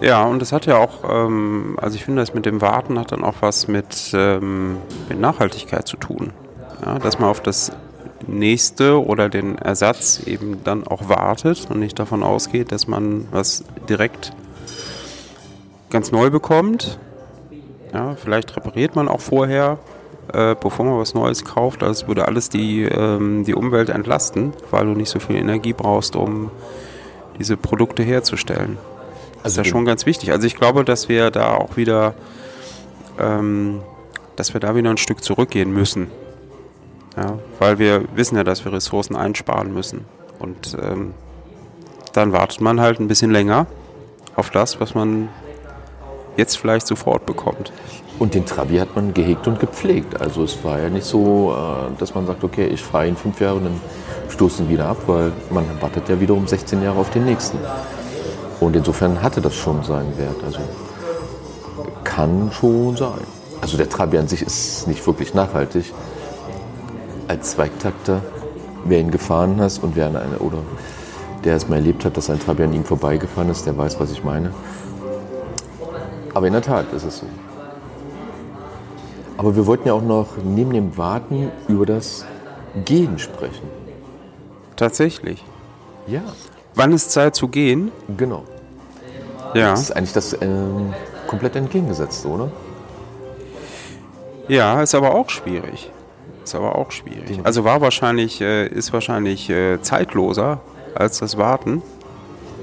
Ja, 0.00 0.24
und 0.24 0.40
das 0.40 0.52
hat 0.52 0.66
ja 0.66 0.78
auch, 0.78 1.08
ähm, 1.08 1.78
also 1.80 1.96
ich 1.96 2.04
finde, 2.04 2.20
das 2.20 2.34
mit 2.34 2.46
dem 2.46 2.60
Warten 2.60 2.98
hat 2.98 3.12
dann 3.12 3.24
auch 3.24 3.36
was 3.40 3.68
mit, 3.68 4.12
ähm, 4.12 4.78
mit 5.08 5.18
Nachhaltigkeit 5.18 5.86
zu 5.86 5.96
tun. 5.96 6.32
Ja, 6.84 6.98
dass 6.98 7.18
man 7.18 7.30
auf 7.30 7.40
das 7.40 7.72
nächste 8.26 9.02
oder 9.04 9.28
den 9.28 9.56
Ersatz 9.56 10.20
eben 10.26 10.62
dann 10.64 10.86
auch 10.86 11.08
wartet 11.08 11.68
und 11.70 11.78
nicht 11.78 11.98
davon 11.98 12.22
ausgeht, 12.22 12.72
dass 12.72 12.86
man 12.86 13.26
was 13.30 13.64
direkt 13.88 14.32
ganz 15.90 16.10
neu 16.10 16.30
bekommt. 16.30 16.98
Ja, 17.92 18.16
vielleicht 18.16 18.56
repariert 18.56 18.96
man 18.96 19.08
auch 19.08 19.20
vorher, 19.20 19.78
äh, 20.32 20.54
bevor 20.60 20.84
man 20.84 20.98
was 20.98 21.14
Neues 21.14 21.44
kauft. 21.44 21.82
Also 21.82 22.02
es 22.02 22.08
würde 22.08 22.26
alles 22.26 22.48
die, 22.48 22.82
ähm, 22.82 23.44
die 23.44 23.54
Umwelt 23.54 23.88
entlasten, 23.88 24.52
weil 24.70 24.86
du 24.86 24.92
nicht 24.92 25.10
so 25.10 25.20
viel 25.20 25.36
Energie 25.36 25.72
brauchst, 25.72 26.16
um 26.16 26.50
diese 27.38 27.56
Produkte 27.56 28.02
herzustellen. 28.02 28.78
ist 29.44 29.56
ja 29.56 29.64
schon 29.64 29.84
ganz 29.84 30.06
wichtig. 30.06 30.32
Also 30.32 30.46
ich 30.46 30.56
glaube, 30.56 30.84
dass 30.84 31.08
wir 31.08 31.30
da 31.30 31.54
auch 31.54 31.76
wieder, 31.76 32.14
ähm, 33.18 33.82
dass 34.36 34.54
wir 34.54 34.60
da 34.60 34.74
wieder 34.74 34.90
ein 34.90 34.96
Stück 34.96 35.22
zurückgehen 35.22 35.72
müssen. 35.72 36.10
Ja, 37.16 37.38
weil 37.60 37.78
wir 37.78 38.04
wissen 38.14 38.36
ja, 38.36 38.42
dass 38.42 38.64
wir 38.64 38.72
Ressourcen 38.72 39.14
einsparen 39.14 39.72
müssen. 39.72 40.04
Und 40.40 40.76
ähm, 40.82 41.14
dann 42.12 42.32
wartet 42.32 42.60
man 42.60 42.80
halt 42.80 42.98
ein 42.98 43.08
bisschen 43.08 43.30
länger 43.30 43.66
auf 44.34 44.50
das, 44.50 44.80
was 44.80 44.94
man 44.94 45.28
jetzt 46.36 46.56
vielleicht 46.56 46.86
sofort 46.86 47.26
bekommt. 47.26 47.72
Und 48.18 48.34
den 48.34 48.46
Trabi 48.46 48.78
hat 48.78 48.94
man 48.94 49.12
gehegt 49.12 49.48
und 49.48 49.58
gepflegt. 49.58 50.20
Also 50.20 50.44
es 50.44 50.62
war 50.62 50.78
ja 50.80 50.88
nicht 50.88 51.04
so, 51.04 51.52
äh, 51.52 51.98
dass 51.98 52.14
man 52.14 52.26
sagt, 52.26 52.44
okay, 52.44 52.66
ich 52.66 52.80
fahre 52.80 53.08
ihn 53.08 53.16
fünf 53.16 53.40
Jahre 53.40 53.56
und 53.56 53.64
dann 53.64 53.80
stoßen 54.28 54.68
wieder 54.68 54.86
ab, 54.86 54.98
weil 55.06 55.32
man 55.50 55.64
wartet 55.80 56.08
ja 56.08 56.20
wiederum 56.20 56.46
16 56.46 56.82
Jahre 56.82 56.98
auf 56.98 57.10
den 57.10 57.24
nächsten. 57.24 57.58
Und 58.60 58.76
insofern 58.76 59.20
hatte 59.20 59.40
das 59.40 59.54
schon 59.54 59.82
seinen 59.82 60.16
Wert. 60.16 60.36
Also 60.44 60.60
kann 62.04 62.50
schon 62.52 62.96
sein. 62.96 63.20
Also 63.60 63.76
der 63.76 63.88
Trabi 63.88 64.18
an 64.18 64.28
sich 64.28 64.42
ist 64.42 64.86
nicht 64.86 65.04
wirklich 65.06 65.34
nachhaltig. 65.34 65.92
Als 67.26 67.52
Zweigtakter, 67.52 68.20
wer 68.84 69.00
ihn 69.00 69.10
gefahren 69.10 69.60
hat 69.60 69.80
und 69.82 69.96
wer 69.96 70.06
eine, 70.06 70.38
oder 70.38 70.58
der 71.44 71.56
es 71.56 71.68
mal 71.68 71.76
erlebt 71.76 72.04
hat, 72.04 72.16
dass 72.16 72.30
ein 72.30 72.38
Trabi 72.38 72.62
an 72.62 72.72
ihm 72.72 72.84
vorbeigefahren 72.84 73.50
ist, 73.50 73.66
der 73.66 73.76
weiß, 73.76 73.98
was 74.00 74.12
ich 74.12 74.22
meine. 74.22 74.50
Aber 76.34 76.46
in 76.48 76.52
der 76.52 76.62
Tat 76.62 76.92
ist 76.92 77.04
es 77.04 77.18
so. 77.18 77.26
Aber 79.36 79.56
wir 79.56 79.66
wollten 79.66 79.88
ja 79.88 79.94
auch 79.94 80.02
noch 80.02 80.36
neben 80.42 80.72
dem 80.72 80.96
Warten 80.96 81.50
über 81.68 81.86
das 81.86 82.24
Gehen 82.84 83.18
sprechen. 83.18 83.68
Tatsächlich. 84.76 85.44
Ja. 86.06 86.22
Wann 86.74 86.92
ist 86.92 87.12
Zeit 87.12 87.36
zu 87.36 87.48
gehen? 87.48 87.92
Genau. 88.16 88.44
Ja. 89.54 89.70
Das 89.70 89.82
ist 89.82 89.96
eigentlich 89.96 90.12
das 90.12 90.36
ähm, 90.40 90.92
komplett 91.28 91.54
entgegengesetzte, 91.54 92.28
oder? 92.28 92.50
Ja, 94.48 94.82
ist 94.82 94.94
aber 94.94 95.14
auch 95.14 95.30
schwierig. 95.30 95.90
Ist 96.42 96.54
aber 96.54 96.76
auch 96.76 96.90
schwierig. 96.90 97.40
Also 97.44 97.64
war 97.64 97.80
wahrscheinlich, 97.80 98.40
äh, 98.40 98.66
ist 98.66 98.92
wahrscheinlich 98.92 99.48
äh, 99.48 99.80
zeitloser 99.80 100.60
als 100.94 101.20
das 101.20 101.38
Warten. 101.38 101.82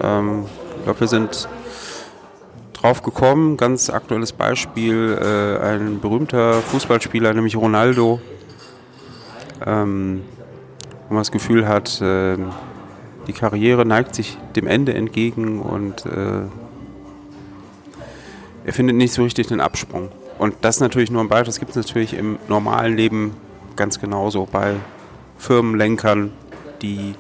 Ähm, 0.02 0.46
ich 0.78 0.84
glaube, 0.84 1.00
wir 1.00 1.08
sind 1.08 1.48
drauf 2.82 3.02
gekommen. 3.02 3.58
Ganz 3.58 3.90
aktuelles 3.90 4.32
Beispiel: 4.32 5.18
äh, 5.20 5.64
ein 5.64 6.00
berühmter 6.00 6.56
Fußballspieler, 6.56 7.34
nämlich 7.34 7.56
Ronaldo, 7.56 8.20
ähm, 9.66 10.22
wo 11.08 11.14
man 11.14 11.22
das 11.22 11.32
Gefühl 11.32 11.68
hat, 11.68 12.02
äh, 12.02 12.38
die 13.28 13.34
Karriere 13.34 13.86
neigt 13.86 14.16
sich 14.16 14.38
dem 14.56 14.68
Ende 14.68 14.94
entgegen 14.94 15.62
und 15.62 16.06
äh, 16.06 16.42
er 18.64 18.74
findet 18.74 18.96
nicht 18.96 19.14
so 19.14 19.24
richtig 19.24 19.48
den 19.48 19.62
Absprung. 19.62 20.10
Und 20.38 20.56
das 20.62 20.78
ist 20.78 20.82
natürlich 20.82 21.12
nur 21.12 21.22
ein 21.22 21.28
Beispiel. 21.28 21.48
Das 21.48 21.60
gibt 21.60 21.72
es 21.72 21.76
natürlich 21.78 22.16
im 22.16 22.40
normalen 22.48 22.96
Leben 22.96 23.36
ganz 23.76 24.00
genauso 24.00 24.48
bei 24.52 24.76
Firmenlenkern, 25.38 26.32
die 26.82 27.16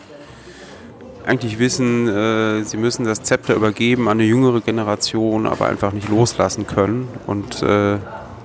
eigentlich 1.25 1.60
wissen, 1.60 2.08
äh, 2.08 2.63
sie 2.63 2.78
müssen 2.78 3.06
das 3.06 3.24
Zepter 3.24 3.56
übergeben 3.56 4.08
an 4.08 4.20
eine 4.20 4.24
jüngere 4.24 4.62
Generation, 4.62 5.48
aber 5.48 5.68
einfach 5.68 5.92
nicht 5.92 6.10
loslassen 6.10 6.68
können. 6.68 7.08
Und 7.28 7.62
äh, 7.63 7.98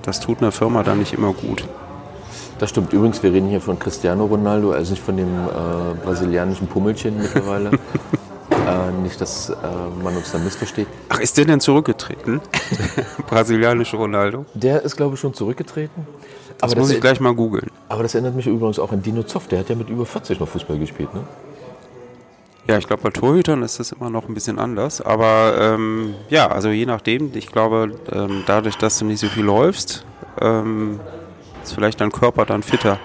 das 0.03 0.19
tut 0.19 0.39
einer 0.41 0.51
Firma 0.51 0.83
dann 0.83 0.99
nicht 0.99 1.13
immer 1.13 1.33
gut. 1.33 1.67
Das 2.59 2.71
stimmt. 2.71 2.93
Übrigens, 2.93 3.21
wir 3.21 3.31
reden 3.31 3.49
hier 3.49 3.61
von 3.61 3.77
Cristiano 3.77 4.25
Ronaldo, 4.25 4.71
also 4.71 4.91
nicht 4.91 5.03
von 5.03 5.17
dem 5.17 5.27
äh, 5.27 6.03
brasilianischen 6.03 6.67
Pummelchen 6.67 7.17
mittlerweile. 7.17 7.69
äh, 8.51 9.01
nicht, 9.03 9.21
dass 9.21 9.49
äh, 9.49 9.53
man 10.03 10.15
uns 10.15 10.31
da 10.31 10.39
missversteht. 10.39 10.87
Ach, 11.09 11.19
ist 11.19 11.37
der 11.37 11.45
denn 11.45 11.59
zurückgetreten? 11.59 12.41
Brasilianische 13.27 13.97
Ronaldo? 13.97 14.45
Der 14.55 14.81
ist, 14.81 14.95
glaube 14.95 15.15
ich, 15.15 15.19
schon 15.19 15.33
zurückgetreten. 15.33 16.07
Das 16.59 16.75
muss 16.75 16.89
ich 16.89 16.99
gleich 16.99 17.19
mal 17.19 17.35
googeln. 17.35 17.69
Aber 17.89 18.01
das 18.01 18.15
erinnert 18.15 18.35
mich 18.35 18.47
übrigens 18.47 18.79
auch 18.79 18.91
an 18.91 19.03
Dino 19.03 19.21
Zoff. 19.21 19.47
Der 19.47 19.59
hat 19.59 19.69
ja 19.69 19.75
mit 19.75 19.89
über 19.89 20.05
40 20.05 20.39
noch 20.39 20.47
Fußball 20.47 20.79
gespielt, 20.79 21.13
ne? 21.13 21.21
Ja, 22.67 22.77
ich 22.77 22.85
glaube, 22.85 23.03
bei 23.03 23.11
Torhütern 23.11 23.63
ist 23.63 23.79
das 23.79 23.93
immer 23.93 24.09
noch 24.09 24.27
ein 24.27 24.33
bisschen 24.33 24.59
anders. 24.59 24.99
Aber 24.99 25.55
ähm, 25.57 26.15
ja, 26.29 26.47
also 26.47 26.67
je 26.67 26.85
nachdem, 26.85 27.31
ich 27.33 27.49
glaube, 27.49 27.91
ähm, 28.11 28.43
dadurch, 28.45 28.77
dass 28.77 28.99
du 28.99 29.05
nicht 29.05 29.19
so 29.19 29.27
viel 29.27 29.45
läufst, 29.45 30.05
ähm, 30.41 30.99
ist 31.63 31.73
vielleicht 31.73 32.01
dein 32.01 32.11
Körper 32.11 32.45
dann 32.45 32.63
fitter, 32.63 32.99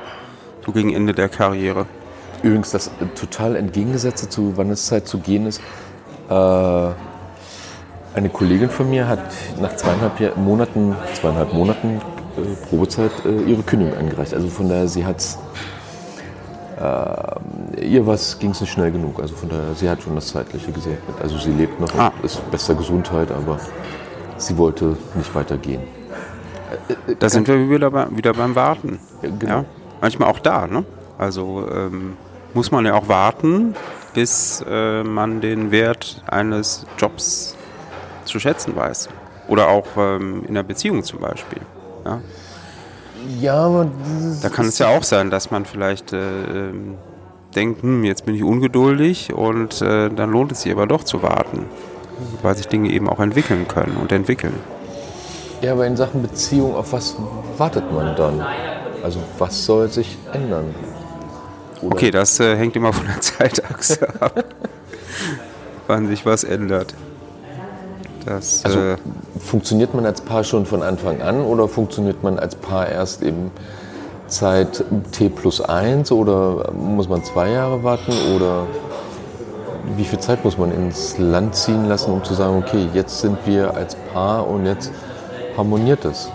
so 0.66 0.72
gegen 0.72 0.92
Ende 0.92 1.14
der 1.14 1.28
Karriere. 1.28 1.86
Übrigens, 2.42 2.72
das 2.72 2.90
total 3.14 3.54
entgegengesetzte 3.54 4.28
zu, 4.28 4.56
wann 4.56 4.68
es 4.70 4.86
Zeit 4.86 5.06
zu 5.06 5.18
gehen 5.18 5.46
ist. 5.46 5.60
Äh, 6.28 6.34
eine 8.14 8.28
Kollegin 8.32 8.68
von 8.68 8.90
mir 8.90 9.06
hat 9.06 9.32
nach 9.60 9.76
zweieinhalb 9.76 10.18
Jahr, 10.18 10.36
Monaten, 10.36 10.96
zweieinhalb 11.14 11.52
Monaten 11.52 12.00
äh, 12.36 12.66
Probezeit 12.68 13.12
äh, 13.24 13.48
ihre 13.48 13.62
Kündigung 13.62 13.96
eingereicht. 13.96 14.34
Also 14.34 14.48
von 14.48 14.68
daher, 14.68 14.88
sie 14.88 15.06
hat 15.06 15.18
es 15.18 15.38
äh, 16.82 17.84
ihr 17.84 18.06
was 18.06 18.38
ging 18.38 18.50
es 18.50 18.60
nicht 18.60 18.72
schnell 18.72 18.90
genug. 18.90 19.20
Also 19.20 19.34
von 19.34 19.48
daher, 19.48 19.74
sie 19.74 19.88
hat 19.88 20.02
schon 20.02 20.14
das 20.14 20.28
Zeitliche 20.28 20.72
gesegnet. 20.72 21.16
Also 21.22 21.38
sie 21.38 21.52
lebt 21.52 21.80
noch, 21.80 21.94
Ah. 21.98 22.12
ist 22.22 22.48
bester 22.50 22.74
Gesundheit, 22.74 23.30
aber 23.30 23.58
sie 24.36 24.56
wollte 24.58 24.96
nicht 25.14 25.34
weitergehen. 25.34 25.82
Da 27.18 27.28
sind 27.28 27.46
wir 27.48 27.68
wieder, 27.68 27.90
bei, 27.90 28.06
wieder 28.10 28.32
beim 28.32 28.54
Warten. 28.54 28.98
Ja, 29.22 29.28
genau. 29.38 29.52
Ja? 29.58 29.64
Manchmal 30.00 30.30
auch 30.30 30.38
da, 30.38 30.66
ne? 30.66 30.84
Also 31.18 31.68
ähm, 31.70 32.16
muss 32.54 32.70
man 32.70 32.84
ja 32.86 32.94
auch 32.94 33.08
warten, 33.08 33.74
bis 34.14 34.64
äh, 34.68 35.04
man 35.04 35.40
den 35.40 35.70
Wert 35.70 36.22
eines 36.26 36.86
Jobs 36.98 37.56
zu 38.24 38.40
schätzen 38.40 38.74
weiß. 38.74 39.08
Oder 39.48 39.68
auch 39.68 39.86
ähm, 39.96 40.44
in 40.48 40.54
der 40.54 40.62
Beziehung 40.62 41.02
zum 41.04 41.20
Beispiel. 41.20 41.60
Ja? 42.04 42.20
Ja, 43.40 43.54
aber 43.54 43.86
Da 44.42 44.48
kann 44.48 44.66
es 44.66 44.78
ja 44.78 44.88
auch 44.88 45.02
sein, 45.02 45.30
dass 45.30 45.50
man 45.50 45.64
vielleicht 45.64 46.12
äh, 46.12 46.18
ähm, 46.18 46.96
denkt, 47.54 47.82
hm, 47.82 48.04
jetzt 48.04 48.24
bin 48.24 48.34
ich 48.34 48.42
ungeduldig 48.42 49.32
und 49.32 49.80
äh, 49.82 50.08
dann 50.10 50.30
lohnt 50.30 50.52
es 50.52 50.62
sich 50.62 50.72
aber 50.72 50.86
doch 50.86 51.04
zu 51.04 51.22
warten, 51.22 51.66
weil 52.42 52.56
sich 52.56 52.68
Dinge 52.68 52.90
eben 52.90 53.08
auch 53.08 53.20
entwickeln 53.20 53.68
können 53.68 53.96
und 53.96 54.12
entwickeln. 54.12 54.54
Ja, 55.60 55.72
aber 55.72 55.86
in 55.86 55.96
Sachen 55.96 56.22
Beziehung, 56.22 56.74
auf 56.74 56.92
was 56.92 57.16
wartet 57.56 57.92
man 57.92 58.16
dann? 58.16 58.44
Also 59.02 59.20
was 59.38 59.64
soll 59.64 59.88
sich 59.88 60.18
ändern? 60.32 60.74
Oder 61.82 61.94
Okay, 61.94 62.10
das 62.10 62.40
äh, 62.40 62.56
hängt 62.56 62.74
immer 62.76 62.92
von 62.92 63.06
der 63.06 63.20
Zeitachse 63.20 64.08
ab, 64.20 64.44
wann 65.86 66.08
sich 66.08 66.26
was 66.26 66.44
ändert. 66.44 66.94
Das, 68.26 68.64
Also 68.64 68.78
äh, 68.78 68.96
funktioniert 69.38 69.94
man 69.94 70.06
als 70.06 70.20
Paar 70.20 70.44
schon 70.44 70.66
von 70.66 70.82
Anfang 70.82 71.20
an 71.20 71.40
oder 71.42 71.68
funktioniert 71.68 72.22
man 72.22 72.38
als 72.38 72.54
Paar 72.54 72.88
erst 72.88 73.22
eben 73.22 73.50
Zeit 74.28 74.84
T 75.12 75.28
plus 75.28 75.60
1 75.60 76.10
oder 76.12 76.72
muss 76.72 77.08
man 77.08 77.22
zwei 77.24 77.50
Jahre 77.50 77.82
warten 77.82 78.12
oder 78.34 78.66
wie 79.96 80.04
viel 80.04 80.20
Zeit 80.20 80.44
muss 80.44 80.56
man 80.56 80.72
ins 80.72 81.18
Land 81.18 81.54
ziehen 81.54 81.86
lassen, 81.86 82.12
um 82.12 82.24
zu 82.24 82.34
sagen, 82.34 82.56
okay, 82.56 82.88
jetzt 82.94 83.20
sind 83.20 83.38
wir 83.44 83.74
als 83.74 83.96
Paar 84.12 84.46
und 84.46 84.64
jetzt 84.64 84.90
harmoniert 85.56 86.04
es? 86.04 86.30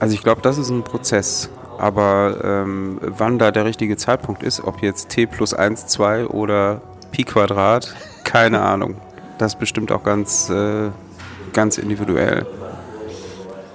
also 0.00 0.14
ich 0.14 0.22
glaube, 0.22 0.40
das 0.40 0.58
ist 0.58 0.70
ein 0.70 0.82
Prozess. 0.82 1.50
Aber 1.78 2.40
ähm, 2.42 2.98
wann 3.00 3.38
da 3.38 3.52
der 3.52 3.64
richtige 3.64 3.96
Zeitpunkt 3.96 4.42
ist, 4.42 4.64
ob 4.64 4.82
jetzt 4.82 5.10
t 5.10 5.26
plus 5.26 5.54
1, 5.54 5.86
2 5.86 6.26
oder 6.26 6.80
Pi 7.12 7.24
Quadrat, 7.24 7.94
keine 8.24 8.60
Ahnung. 8.60 8.96
Das 9.40 9.56
bestimmt 9.56 9.90
auch 9.90 10.02
ganz, 10.02 10.50
äh, 10.50 10.90
ganz 11.54 11.78
individuell. 11.78 12.44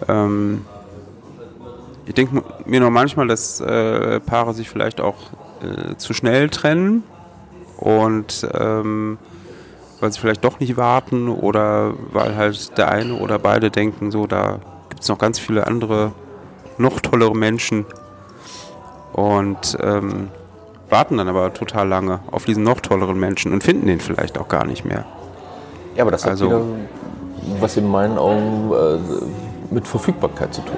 Ähm, 0.07 0.63
ich 2.05 2.13
denke 2.13 2.43
mir 2.67 2.79
noch 2.79 2.91
manchmal, 2.91 3.27
dass 3.27 3.61
äh, 3.61 4.19
Paare 4.19 4.53
sich 4.53 4.69
vielleicht 4.69 5.01
auch 5.01 5.15
äh, 5.63 5.95
zu 5.97 6.13
schnell 6.13 6.51
trennen 6.51 7.03
und 7.77 8.47
ähm, 8.53 9.17
weil 9.99 10.13
sie 10.13 10.19
vielleicht 10.19 10.43
doch 10.43 10.59
nicht 10.59 10.77
warten 10.77 11.29
oder 11.29 11.95
weil 12.11 12.35
halt 12.35 12.77
der 12.77 12.89
eine 12.89 13.15
oder 13.15 13.39
beide 13.39 13.71
denken, 13.71 14.11
so 14.11 14.27
da 14.27 14.59
gibt 14.89 15.01
es 15.01 15.09
noch 15.09 15.17
ganz 15.17 15.39
viele 15.39 15.65
andere, 15.65 16.11
noch 16.77 16.99
tollere 16.99 17.35
Menschen 17.35 17.87
und 19.13 19.75
ähm, 19.81 20.27
warten 20.91 21.17
dann 21.17 21.27
aber 21.27 21.55
total 21.55 21.87
lange 21.87 22.19
auf 22.29 22.45
diesen 22.45 22.61
noch 22.63 22.81
tolleren 22.81 23.19
Menschen 23.19 23.51
und 23.51 23.63
finden 23.63 23.87
den 23.87 23.99
vielleicht 23.99 24.37
auch 24.37 24.47
gar 24.47 24.67
nicht 24.67 24.85
mehr. 24.85 25.05
Ja, 25.95 26.03
aber 26.03 26.11
das 26.11 26.23
hat 26.23 26.31
Also- 26.31 26.45
wieder 26.45 26.61
was 27.59 27.77
in 27.77 27.87
meinen 27.87 28.17
Augen 28.17 28.71
äh, 28.71 29.73
mit 29.73 29.87
Verfügbarkeit 29.87 30.53
zu 30.53 30.61
tun. 30.61 30.77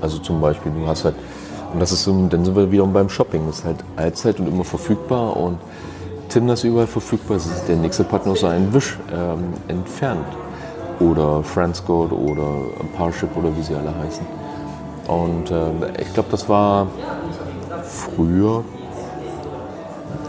Also 0.00 0.18
zum 0.18 0.40
Beispiel, 0.40 0.72
du 0.72 0.86
hast 0.88 1.04
halt, 1.04 1.14
und 1.72 1.78
das 1.80 1.92
ist 1.92 2.02
so, 2.02 2.12
dann 2.28 2.44
sind 2.44 2.56
wir 2.56 2.70
wieder 2.70 2.84
beim 2.86 3.08
Shopping, 3.08 3.46
das 3.46 3.60
ist 3.60 3.64
halt 3.64 3.76
allzeit 3.96 4.40
und 4.40 4.48
immer 4.48 4.64
verfügbar 4.64 5.36
und 5.36 5.58
Tinder 6.28 6.54
ist 6.54 6.64
überall 6.64 6.86
verfügbar, 6.86 7.36
es 7.36 7.46
ist 7.46 7.68
der 7.68 7.76
nächste 7.76 8.02
Partner 8.04 8.34
so 8.36 8.46
ein 8.46 8.72
Wisch 8.72 8.98
ähm, 9.12 9.52
entfernt. 9.68 10.26
Oder 11.00 11.42
Friendscode 11.42 12.12
oder 12.12 12.46
Parship 12.96 13.34
oder 13.36 13.56
wie 13.56 13.62
sie 13.62 13.74
alle 13.74 13.92
heißen. 14.04 14.24
Und 15.08 15.50
äh, 15.50 16.00
ich 16.02 16.12
glaube, 16.12 16.28
das 16.30 16.46
war 16.48 16.86
früher, 17.84 18.62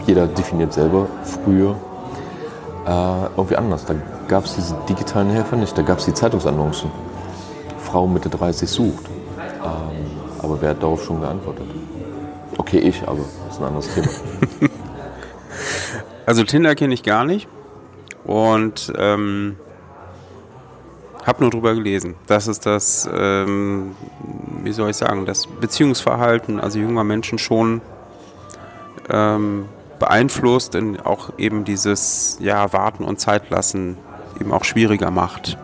jeder 0.06 0.26
definiert 0.26 0.72
selber 0.72 1.06
früher, 1.24 1.76
äh, 2.86 3.26
irgendwie 3.36 3.56
anders. 3.56 3.84
Da 3.84 3.94
gab 4.28 4.44
es 4.44 4.54
diese 4.54 4.76
digitalen 4.88 5.30
Helfer 5.30 5.56
nicht. 5.56 5.76
Da 5.76 5.82
gab 5.82 5.98
es 5.98 6.06
die 6.06 6.14
Zeitungsannoncen. 6.14 6.90
Frau 7.78 8.06
Mitte 8.06 8.28
30 8.28 8.68
sucht. 8.68 9.04
Ähm, 9.38 10.06
aber 10.42 10.60
wer 10.60 10.70
hat 10.70 10.82
darauf 10.82 11.04
schon 11.04 11.20
geantwortet? 11.20 11.66
Okay, 12.58 12.78
ich, 12.78 13.02
aber 13.06 13.18
das 13.18 13.54
ist 13.54 13.60
ein 13.60 13.66
anderes 13.66 13.94
Thema. 13.94 14.08
Also 16.24 16.44
Tinder 16.44 16.76
kenne 16.76 16.94
ich 16.94 17.02
gar 17.02 17.24
nicht. 17.24 17.48
Und 18.24 18.92
ähm, 18.96 19.56
habe 21.24 21.42
nur 21.42 21.50
drüber 21.50 21.74
gelesen. 21.74 22.14
Das 22.26 22.46
ist 22.46 22.66
das, 22.66 23.08
ähm, 23.12 23.96
wie 24.62 24.72
soll 24.72 24.90
ich 24.90 24.96
sagen, 24.96 25.26
das 25.26 25.46
Beziehungsverhalten, 25.46 26.60
also 26.60 26.78
junger 26.78 27.04
Menschen 27.04 27.38
schon 27.38 27.80
ähm, 29.10 29.66
beeinflusst 29.98 30.74
und 30.74 31.04
auch 31.04 31.30
eben 31.38 31.64
dieses 31.64 32.38
ja, 32.40 32.72
Warten 32.72 33.04
und 33.04 33.20
Zeit 33.20 33.50
lassen 33.50 33.98
eben 34.42 34.52
auch 34.52 34.64
schwieriger 34.64 35.10
macht. 35.10 35.56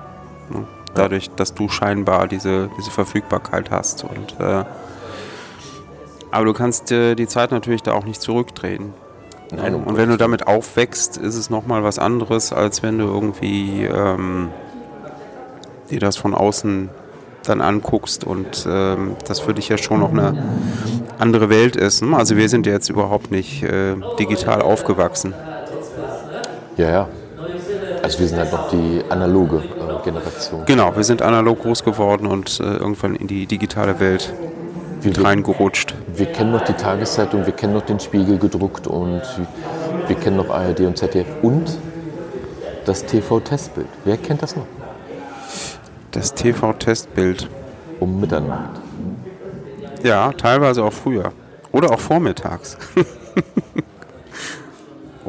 Ne? 0.51 0.65
Dadurch, 0.95 1.31
dass 1.31 1.55
du 1.55 1.69
scheinbar 1.69 2.29
diese, 2.29 2.71
diese 2.79 2.91
Verfügbarkeit 2.91 3.71
hast. 3.71 4.05
Und, 4.05 4.37
äh, 4.41 4.65
aber 6.31 6.45
du 6.45 6.53
kannst 6.53 6.93
äh, 6.93 7.15
die 7.15 7.27
Zeit 7.27 7.51
natürlich 7.51 7.83
da 7.83 7.93
auch 7.93 8.05
nicht 8.05 8.23
zurückdrehen. 8.23 8.95
Nein, 9.51 9.75
und 9.75 9.97
wenn 9.97 10.11
du 10.11 10.17
damit 10.19 10.47
aufwächst, 10.47 11.17
ist 11.17 11.35
es 11.35 11.49
nochmal 11.49 11.83
was 11.83 11.99
anderes, 11.99 12.53
als 12.53 12.83
wenn 12.83 12.99
du 12.99 13.07
irgendwie 13.07 13.85
ähm, 13.85 14.51
dir 15.91 16.01
das 16.01 16.19
von 16.19 16.35
außen 16.35 16.91
dann 17.45 17.63
anguckst 17.63 18.25
und 18.25 18.67
ähm, 18.69 19.17
das 19.27 19.41
für 19.41 19.55
dich 19.55 19.71
ja 19.71 19.79
schon 19.79 20.01
noch 20.01 20.11
eine 20.11 20.37
andere 21.19 21.49
Welt 21.49 21.77
ist. 21.77 22.03
Ne? 22.03 22.15
Also 22.15 22.37
wir 22.37 22.51
sind 22.51 22.67
ja 22.67 22.73
jetzt 22.73 22.91
überhaupt 22.91 23.31
nicht 23.31 23.63
äh, 23.63 23.97
digital 24.19 24.61
aufgewachsen. 24.61 25.33
Ja, 26.77 26.91
ja. 26.91 27.09
Also 28.03 28.21
wir 28.21 28.29
sind 28.29 28.39
halt 28.39 28.53
noch 28.53 28.71
die 28.71 29.03
analoge 29.09 29.57
äh, 29.57 30.05
Generation. 30.05 30.65
Genau, 30.67 30.95
wir 30.95 31.05
sind 31.05 31.23
analog 31.23 31.63
groß 31.63 31.85
geworden 31.85 32.27
und 32.27 32.61
äh, 32.61 32.65
irgendwann 32.65 33.15
in 33.15 33.27
die 33.27 33.47
digitale 33.47 34.01
Welt 34.01 34.33
wir, 35.01 35.25
reingerutscht. 35.25 35.95
Wir 36.15 36.27
kennen 36.27 36.53
noch 36.53 36.65
die 36.65 36.73
Tageszeitung, 36.73 37.47
wir 37.47 37.53
kennen 37.53 37.75
noch 37.75 37.87
den 37.87 38.01
Spiegel 38.01 38.39
gedruckt 38.39 38.87
und 38.87 39.23
wir 40.07 40.17
kennen 40.17 40.37
noch 40.37 40.51
ARD 40.51 40.81
und 40.81 40.97
ZDF 40.97 41.27
und 41.43 41.79
das 42.85 43.05
TV-Testbild. 43.05 43.89
Wer 44.05 44.17
kennt 44.17 44.43
das 44.43 44.57
noch? 44.57 44.67
Das 46.13 46.35
TV-Testbild. 46.35 47.49
Um 48.01 48.21
Mitternacht. 48.21 48.81
Ja, 50.03 50.33
teilweise 50.33 50.85
auch 50.85 50.93
früher. 50.93 51.33
Oder 51.73 51.91
auch 51.91 52.01
vormittags. 52.01 52.79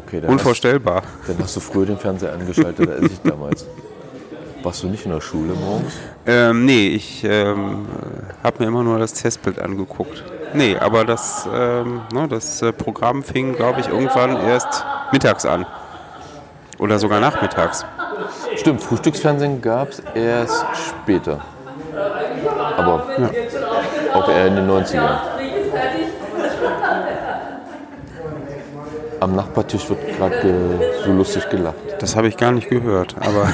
okay, 0.10 0.28
Unvorstellbar. 0.28 1.04
Hast, 1.04 1.30
dann 1.30 1.40
hast 1.40 1.56
du 1.56 1.60
früher 1.60 1.86
den 1.86 1.98
Fernseher 1.98 2.34
angeschaltet 2.34 2.90
als 2.90 3.12
ich 3.12 3.22
damals. 3.22 3.66
Warst 4.64 4.84
du 4.84 4.88
nicht 4.88 5.06
in 5.06 5.12
der 5.12 5.22
Schule 5.22 5.54
morgens? 5.54 5.94
Ähm, 6.26 6.66
nee, 6.66 6.90
ich 6.90 7.24
ähm, 7.24 7.88
habe 8.44 8.58
mir 8.60 8.68
immer 8.68 8.84
nur 8.84 9.00
das 9.00 9.14
Testbild 9.14 9.60
angeguckt. 9.60 10.24
Nee, 10.54 10.76
aber 10.76 11.06
das, 11.06 11.48
ähm, 11.54 12.02
ne, 12.12 12.28
das 12.28 12.62
äh, 12.62 12.74
Programm 12.74 13.24
fing, 13.24 13.56
glaube 13.56 13.80
ich, 13.80 13.88
irgendwann 13.88 14.36
erst 14.36 14.84
mittags 15.12 15.46
an. 15.46 15.66
Oder 16.78 17.00
sogar 17.00 17.20
nachmittags. 17.20 17.86
Stimmt, 18.56 18.82
Frühstücksfernsehen 18.82 19.62
gab 19.62 19.90
es 19.90 20.02
erst 20.14 20.66
später. 20.76 21.40
Aber 22.78 23.08
ja. 23.18 23.30
auch 24.14 24.30
eher 24.30 24.48
in 24.48 24.56
den 24.56 24.70
90ern. 24.70 25.39
Am 29.20 29.36
Nachbartisch 29.36 29.90
wird 29.90 30.00
gerade 30.18 30.80
so 31.06 31.12
lustig 31.12 31.50
gelacht. 31.50 31.76
Das 32.00 32.16
habe 32.16 32.28
ich 32.28 32.38
gar 32.38 32.52
nicht 32.52 32.70
gehört, 32.70 33.16
aber. 33.20 33.52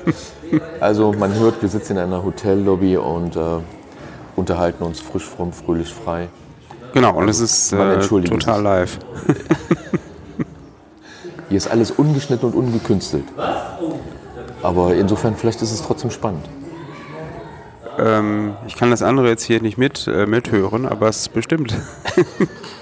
also 0.80 1.12
man 1.12 1.34
hört, 1.34 1.62
wir 1.62 1.68
sitzen 1.68 1.92
in 1.92 1.98
einer 1.98 2.22
Hotellobby 2.22 2.98
und 2.98 3.36
äh, 3.36 3.40
unterhalten 4.36 4.84
uns 4.84 5.00
frisch, 5.00 5.24
fromm, 5.24 5.52
fröhlich, 5.52 5.92
frei. 5.92 6.28
Genau, 6.92 7.16
und 7.16 7.28
es 7.28 7.40
ist 7.40 7.72
äh, 7.72 8.00
total 8.00 8.54
sich. 8.56 8.64
live. 8.64 8.98
Hier 11.48 11.56
ist 11.56 11.70
alles 11.70 11.90
ungeschnitten 11.90 12.50
und 12.50 12.54
ungekünstelt. 12.54 13.24
Aber 14.62 14.94
insofern, 14.94 15.36
vielleicht 15.36 15.62
ist 15.62 15.72
es 15.72 15.82
trotzdem 15.82 16.10
spannend. 16.10 16.46
Ähm, 17.98 18.54
ich 18.66 18.76
kann 18.76 18.90
das 18.90 19.02
andere 19.02 19.28
jetzt 19.28 19.44
hier 19.44 19.60
nicht 19.60 19.76
mit, 19.76 20.06
äh, 20.06 20.26
mithören, 20.26 20.86
aber 20.86 21.08
es 21.08 21.18
ist 21.18 21.34
bestimmt. 21.34 21.74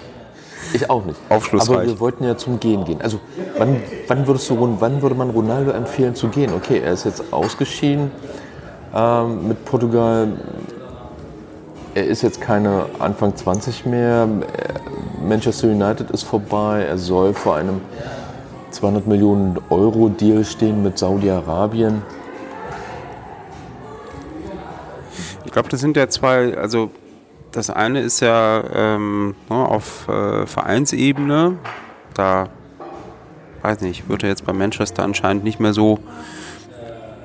ich 0.73 0.91
auch 0.91 1.05
nicht. 1.05 1.19
Aufschlussreich. 1.29 1.77
Aber 1.77 1.87
wir 1.87 2.01
wollten 2.01 2.25
ja 2.25 2.37
zum 2.37 2.61
Gehen 2.61 2.85
gehen. 2.85 3.01
Also 3.01 3.21
wann, 3.57 3.83
wann, 4.09 4.27
würdest 4.27 4.49
du, 4.51 4.77
wann 4.81 5.03
würde 5.03 5.15
man 5.15 5.31
Ronaldo 5.31 5.71
empfehlen 5.71 6.15
zu 6.15 6.29
gehen? 6.29 6.53
Okay, 6.55 6.81
er 6.85 6.93
ist 6.93 7.05
jetzt 7.05 7.33
ausgeschieden 7.33 8.11
ähm, 8.95 9.49
mit 9.49 9.65
Portugal. 9.65 10.29
Er 11.95 12.07
ist 12.07 12.23
jetzt 12.23 12.41
keine 12.41 12.87
Anfang 12.99 13.35
20 13.35 13.87
mehr. 13.87 14.29
Manchester 15.27 15.69
United 15.69 16.11
ist 16.11 16.23
vorbei. 16.23 16.85
Er 16.89 16.99
soll 16.99 17.35
vor 17.35 17.57
einem 17.57 17.81
200 18.71 19.07
Millionen 19.07 19.59
Euro 19.71 20.09
Deal 20.09 20.45
stehen 20.45 20.83
mit 20.83 20.99
Saudi-Arabien. 20.99 22.03
Ich 25.45 25.53
glaube, 25.53 25.69
das 25.69 25.81
sind 25.81 25.97
ja 25.97 26.09
zwei, 26.09 26.57
also 26.57 26.91
das 27.53 27.71
eine 27.71 28.01
ist 28.01 28.21
ja 28.21 28.63
ähm, 28.73 29.35
ne, 29.49 29.57
auf 29.57 30.09
äh, 30.09 30.47
Vereinsebene, 30.47 31.59
da 32.15 32.49
weiß 33.63 33.81
nicht, 33.83 34.09
wird 34.09 34.23
er 34.23 34.31
jetzt 34.31 34.47
bei 34.47 34.53
Manchester 34.53 35.03
anscheinend 35.03 35.45
nicht 35.45 35.61
mehr 35.61 35.73
so 35.73 35.99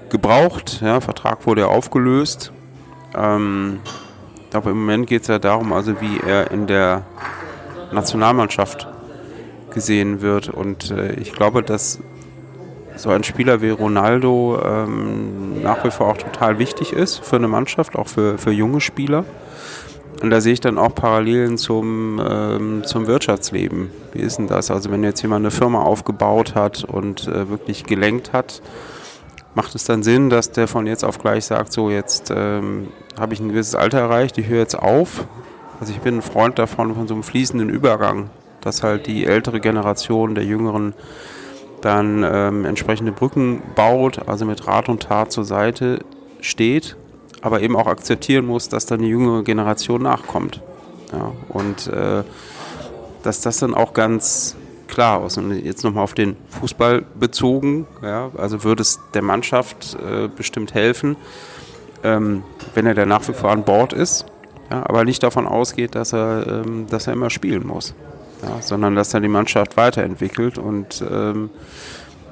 gebraucht. 0.09 0.81
Ja, 0.81 1.01
Vertrag 1.01 1.45
wurde 1.45 1.61
ja 1.61 1.67
aufgelöst. 1.67 2.51
Ähm, 3.15 3.79
aber 4.53 4.71
im 4.71 4.79
Moment 4.79 5.07
geht 5.07 5.23
es 5.23 5.27
ja 5.27 5.39
darum, 5.39 5.73
also 5.73 5.99
wie 6.01 6.19
er 6.19 6.51
in 6.51 6.67
der 6.67 7.03
Nationalmannschaft 7.91 8.87
gesehen 9.73 10.21
wird. 10.21 10.49
Und 10.49 10.91
äh, 10.91 11.13
ich 11.13 11.33
glaube, 11.33 11.61
dass 11.63 11.99
so 12.95 13.09
ein 13.09 13.23
Spieler 13.23 13.61
wie 13.61 13.69
Ronaldo 13.69 14.59
ähm, 14.63 15.61
nach 15.61 15.83
wie 15.83 15.91
vor 15.91 16.07
auch 16.07 16.17
total 16.17 16.59
wichtig 16.59 16.93
ist 16.93 17.17
für 17.17 17.35
eine 17.35 17.47
Mannschaft, 17.47 17.95
auch 17.95 18.07
für, 18.07 18.37
für 18.37 18.51
junge 18.51 18.79
Spieler. 18.79 19.25
Und 20.21 20.29
da 20.29 20.41
sehe 20.41 20.53
ich 20.53 20.61
dann 20.61 20.77
auch 20.77 20.95
Parallelen 20.95 21.57
zum, 21.57 22.21
ähm, 22.25 22.83
zum 22.85 23.07
Wirtschaftsleben. 23.07 23.91
Wie 24.13 24.21
ist 24.21 24.37
denn 24.37 24.47
das? 24.47 24.71
Also 24.71 24.91
wenn 24.91 25.03
jetzt 25.03 25.21
jemand 25.21 25.43
eine 25.43 25.51
Firma 25.51 25.81
aufgebaut 25.81 26.55
hat 26.55 26.83
und 26.83 27.27
äh, 27.27 27.49
wirklich 27.49 27.83
gelenkt 27.83 28.33
hat, 28.33 28.61
macht 29.53 29.75
es 29.75 29.83
dann 29.83 30.03
Sinn, 30.03 30.29
dass 30.29 30.51
der 30.51 30.67
von 30.67 30.87
jetzt 30.87 31.03
auf 31.03 31.19
gleich 31.19 31.45
sagt, 31.45 31.71
so 31.73 31.89
jetzt 31.89 32.31
ähm, 32.35 32.87
habe 33.19 33.33
ich 33.33 33.39
ein 33.39 33.49
gewisses 33.49 33.75
Alter 33.75 33.99
erreicht, 33.99 34.37
ich 34.37 34.47
höre 34.47 34.59
jetzt 34.59 34.77
auf. 34.77 35.25
Also 35.79 35.91
ich 35.91 35.99
bin 35.99 36.17
ein 36.17 36.21
Freund 36.21 36.57
davon, 36.57 36.95
von 36.95 37.07
so 37.07 37.13
einem 37.13 37.23
fließenden 37.23 37.69
Übergang 37.69 38.29
dass 38.65 38.81
halt 38.81 39.05
die 39.05 39.25
ältere 39.25 39.61
Generation 39.61 40.35
der 40.35 40.43
Jüngeren 40.43 40.95
dann 41.81 42.25
ähm, 42.27 42.65
entsprechende 42.65 43.11
Brücken 43.11 43.61
baut, 43.75 44.27
also 44.27 44.43
mit 44.43 44.67
Rat 44.67 44.89
und 44.89 45.03
Tat 45.03 45.31
zur 45.31 45.45
Seite 45.45 45.99
steht, 46.41 46.97
aber 47.45 47.61
eben 47.61 47.75
auch 47.75 47.87
akzeptieren 47.87 48.45
muss, 48.45 48.69
dass 48.69 48.85
dann 48.85 49.01
die 49.01 49.07
jüngere 49.07 49.43
Generation 49.43 50.01
nachkommt. 50.01 50.61
Ja, 51.11 51.31
und 51.49 51.87
äh, 51.87 52.23
dass 53.23 53.41
das 53.41 53.59
dann 53.59 53.73
auch 53.73 53.93
ganz 53.93 54.55
klar 54.87 55.19
aus. 55.19 55.37
Und 55.37 55.51
jetzt 55.63 55.83
nochmal 55.83 56.03
auf 56.03 56.13
den 56.13 56.35
Fußball 56.59 57.05
bezogen, 57.19 57.87
ja, 58.01 58.31
also 58.37 58.63
würde 58.63 58.81
es 58.81 58.99
der 59.13 59.21
Mannschaft 59.21 59.95
äh, 59.95 60.27
bestimmt 60.27 60.73
helfen, 60.73 61.15
ähm, 62.03 62.43
wenn 62.73 62.85
er 62.85 62.93
der 62.93 63.05
nach 63.05 63.27
wie 63.27 63.33
vor 63.33 63.51
an 63.51 63.63
Bord 63.63 63.93
ist, 63.93 64.25
ja, 64.69 64.83
aber 64.85 65.05
nicht 65.05 65.23
davon 65.23 65.47
ausgeht, 65.47 65.95
dass 65.95 66.13
er, 66.13 66.63
ähm, 66.65 66.87
dass 66.89 67.07
er 67.07 67.13
immer 67.13 67.29
spielen 67.29 67.65
muss 67.65 67.95
ja, 68.45 68.61
sondern 68.61 68.95
dass 68.95 69.13
er 69.13 69.21
die 69.21 69.27
Mannschaft 69.27 69.77
weiterentwickelt 69.77 70.57
und 70.57 71.03
ähm, 71.09 71.49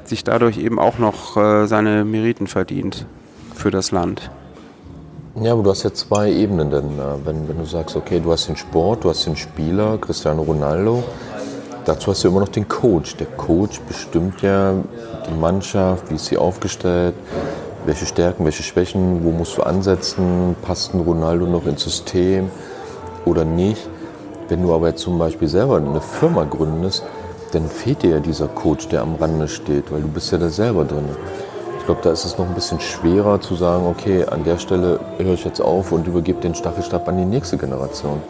sich 0.03 0.23
dadurch 0.23 0.57
eben 0.57 0.79
auch 0.79 0.97
noch 0.99 1.37
äh, 1.37 1.67
seine 1.67 2.05
Meriten 2.05 2.47
verdient 2.47 3.05
für 3.55 3.71
das 3.71 3.91
Land. 3.91 4.29
Ja, 5.41 5.53
aber 5.53 5.63
du 5.63 5.71
hast 5.71 5.81
ja 5.81 5.91
zwei 5.91 6.31
Ebenen, 6.31 6.69
denn 6.69 6.99
äh, 6.99 7.25
wenn, 7.25 7.47
wenn 7.47 7.57
du 7.57 7.65
sagst, 7.65 7.95
okay, 7.95 8.19
du 8.19 8.31
hast 8.31 8.47
den 8.47 8.55
Sport, 8.55 9.03
du 9.03 9.09
hast 9.09 9.25
den 9.25 9.35
Spieler, 9.35 9.97
Cristiano 9.97 10.43
Ronaldo, 10.43 11.03
dazu 11.85 12.11
hast 12.11 12.23
du 12.23 12.27
immer 12.27 12.41
noch 12.41 12.49
den 12.49 12.67
Coach. 12.67 13.17
Der 13.17 13.25
Coach 13.25 13.81
bestimmt 13.87 14.43
ja 14.43 14.75
die 15.27 15.33
Mannschaft, 15.33 16.11
wie 16.11 16.15
ist 16.15 16.27
sie 16.27 16.37
aufgestellt, 16.37 17.15
welche 17.87 18.05
Stärken, 18.05 18.45
welche 18.45 18.61
Schwächen, 18.61 19.23
wo 19.23 19.31
musst 19.31 19.57
du 19.57 19.63
ansetzen, 19.63 20.55
passt 20.61 20.93
ein 20.93 20.99
Ronaldo 20.99 21.47
noch 21.47 21.65
ins 21.65 21.83
System 21.83 22.51
oder 23.25 23.43
nicht. 23.43 23.89
Wenn 24.49 24.61
du 24.61 24.71
aber 24.71 24.89
jetzt 24.89 25.01
zum 25.01 25.17
Beispiel 25.17 25.47
selber 25.47 25.77
eine 25.77 25.99
Firma 25.99 26.43
gründest, 26.43 27.03
dann 27.53 27.69
fehlt 27.69 28.03
dir 28.03 28.11
ja 28.11 28.19
dieser 28.19 28.49
Coach, 28.49 28.87
der 28.89 29.01
am 29.01 29.15
Rande 29.15 29.47
steht, 29.47 29.91
weil 29.91 30.01
du 30.01 30.09
bist 30.09 30.31
ja 30.31 30.37
da 30.37 30.49
selber 30.49 30.85
drin. 30.85 31.09
Ich 31.83 31.87
glaube, 31.87 31.99
da 32.01 32.11
ist 32.11 32.23
es 32.23 32.37
noch 32.37 32.47
ein 32.47 32.53
bisschen 32.53 32.79
schwerer 32.79 33.41
zu 33.41 33.55
sagen, 33.55 33.85
okay, 33.85 34.23
an 34.23 34.45
der 34.45 34.57
Stelle 34.57 35.01
höre 35.17 35.33
ich 35.33 35.43
jetzt 35.43 35.59
auf 35.59 35.91
und 35.91 36.07
übergebe 36.07 36.39
den 36.39 36.55
Staffelstab 36.55 37.09
an 37.09 37.17
die 37.17 37.25
nächste 37.25 37.57
Generation. 37.57 38.21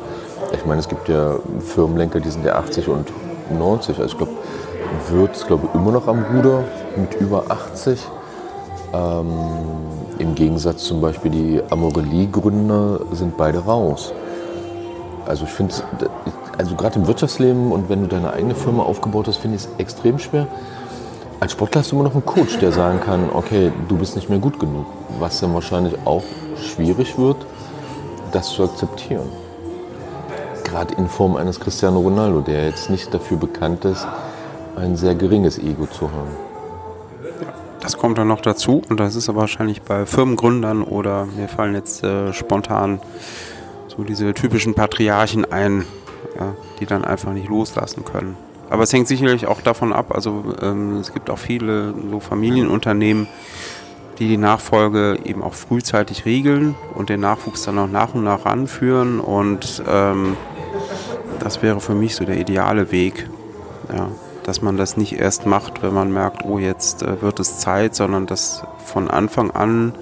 Ich 0.54 0.66
meine, 0.66 0.80
es 0.80 0.90
gibt 0.90 1.08
ja 1.08 1.36
Firmenlenker, 1.60 2.20
die 2.20 2.32
sind 2.32 2.44
ja 2.44 2.56
80 2.56 2.88
und 2.88 3.10
90. 3.56 4.00
Also 4.00 4.12
ich 4.12 4.18
glaube, 4.18 4.32
wird 5.10 5.46
glaube 5.46 5.68
immer 5.76 5.92
noch 5.92 6.08
am 6.08 6.26
Ruder 6.34 6.64
mit 6.96 7.14
über 7.22 7.44
80. 7.48 8.04
Ähm, 8.92 9.28
Im 10.18 10.34
Gegensatz 10.34 10.86
zum 10.86 11.00
Beispiel 11.00 11.30
die 11.30 11.62
Amorelie-Gründer 11.70 13.02
sind 13.12 13.38
beide 13.38 13.60
raus. 13.60 14.14
Also 15.28 15.46
ich 15.46 15.52
finde, 15.52 15.76
also 16.58 16.74
gerade 16.74 16.98
im 16.98 17.06
Wirtschaftsleben 17.06 17.72
und 17.72 17.88
wenn 17.88 18.02
du 18.02 18.08
deine 18.08 18.34
eigene 18.34 18.56
Firma 18.56 18.82
aufgebaut 18.82 19.28
hast, 19.28 19.38
finde 19.38 19.58
ich 19.58 19.66
es 19.66 19.70
extrem 19.78 20.18
schwer. 20.18 20.48
Als 21.44 21.52
Sportler 21.52 21.82
hast 21.82 21.92
du 21.92 21.98
immer 21.98 22.06
noch 22.06 22.14
einen 22.14 22.26
Coach, 22.26 22.58
der 22.60 22.72
sagen 22.72 23.02
kann, 23.02 23.30
okay, 23.34 23.70
du 23.90 23.98
bist 23.98 24.16
nicht 24.16 24.30
mehr 24.30 24.40
gut 24.40 24.62
genug. 24.62 24.86
Was 25.20 25.42
dann 25.42 25.54
wahrscheinlich 25.54 25.94
auch 26.06 26.24
schwierig 26.56 27.18
wird, 27.18 27.36
das 28.32 28.48
zu 28.48 28.64
akzeptieren. 28.64 29.28
Gerade 30.64 30.94
in 30.94 31.10
Form 31.10 31.36
eines 31.36 31.60
Cristiano 31.60 32.00
Ronaldo, 32.00 32.40
der 32.40 32.68
jetzt 32.68 32.90
nicht 32.90 33.14
dafür 33.14 33.36
bekannt 33.36 33.84
ist, 33.84 34.08
ein 34.78 34.96
sehr 34.96 35.16
geringes 35.16 35.60
Ego 35.60 35.86
zu 35.86 36.10
haben. 36.10 36.32
Das 37.82 37.98
kommt 37.98 38.18
dann 38.18 38.30
noch 38.30 38.40
dazu 38.40 38.82
und 38.88 39.02
das 39.02 39.18
ist 39.18 39.28
aber 39.28 39.42
wahrscheinlich 39.42 39.82
bei 39.82 40.06
Firmengründern 40.06 40.82
oder 40.82 41.26
mir 41.26 41.50
fallen 41.50 41.76
jetzt 41.76 42.06
äh, 42.06 42.32
spontan 42.32 43.02
so 43.90 44.06
diese 44.06 44.34
typischen 44.34 44.76
Patriarchen 44.76 45.44
ein, 45.52 45.84
ja, 46.40 46.54
die 46.80 46.86
dann 46.86 47.04
einfach 47.04 47.34
nicht 47.34 47.50
loslassen 47.50 48.06
können. 48.06 48.38
Aber 48.74 48.82
es 48.82 48.92
hängt 48.92 49.08
sicherlich 49.08 49.46
auch 49.46 49.62
davon 49.62 49.94
ab, 49.94 50.08
also 50.16 50.56
ähm, 50.60 50.98
es 50.98 51.14
gibt 51.14 51.30
auch 51.30 51.38
viele 51.38 51.94
so 52.10 52.20
Familienunternehmen, 52.20 53.28
die 54.18 54.28
die 54.28 54.38
Nachfolge 54.38 55.20
eben 55.24 55.44
auch 55.44 55.54
frühzeitig 55.54 56.26
regeln 56.26 56.74
und 56.96 57.10
den 57.10 57.20
Nachwuchs 57.20 57.62
dann 57.62 57.78
auch 57.78 57.88
nach 57.88 58.16
und 58.16 58.24
nach 58.24 58.48
ranführen 58.48 59.20
und 59.20 59.84
ähm, 59.88 60.36
das 61.40 61.62
wäre 61.62 61.82
für 61.82 61.94
mich 61.94 62.16
so 62.16 62.26
der 62.26 62.38
ideale 62.40 62.92
Weg, 62.92 63.30
ja, 63.96 64.10
dass 64.42 64.64
man 64.64 64.76
das 64.76 64.98
nicht 64.98 65.20
erst 65.20 65.46
macht, 65.46 65.84
wenn 65.84 65.94
man 65.94 66.12
merkt, 66.12 66.44
oh 66.44 66.58
jetzt 66.58 67.04
äh, 67.04 67.22
wird 67.22 67.40
es 67.40 67.60
Zeit, 67.60 67.94
sondern 67.94 68.26
das 68.26 68.64
von 68.84 69.08
Anfang 69.08 69.52
an 69.52 69.94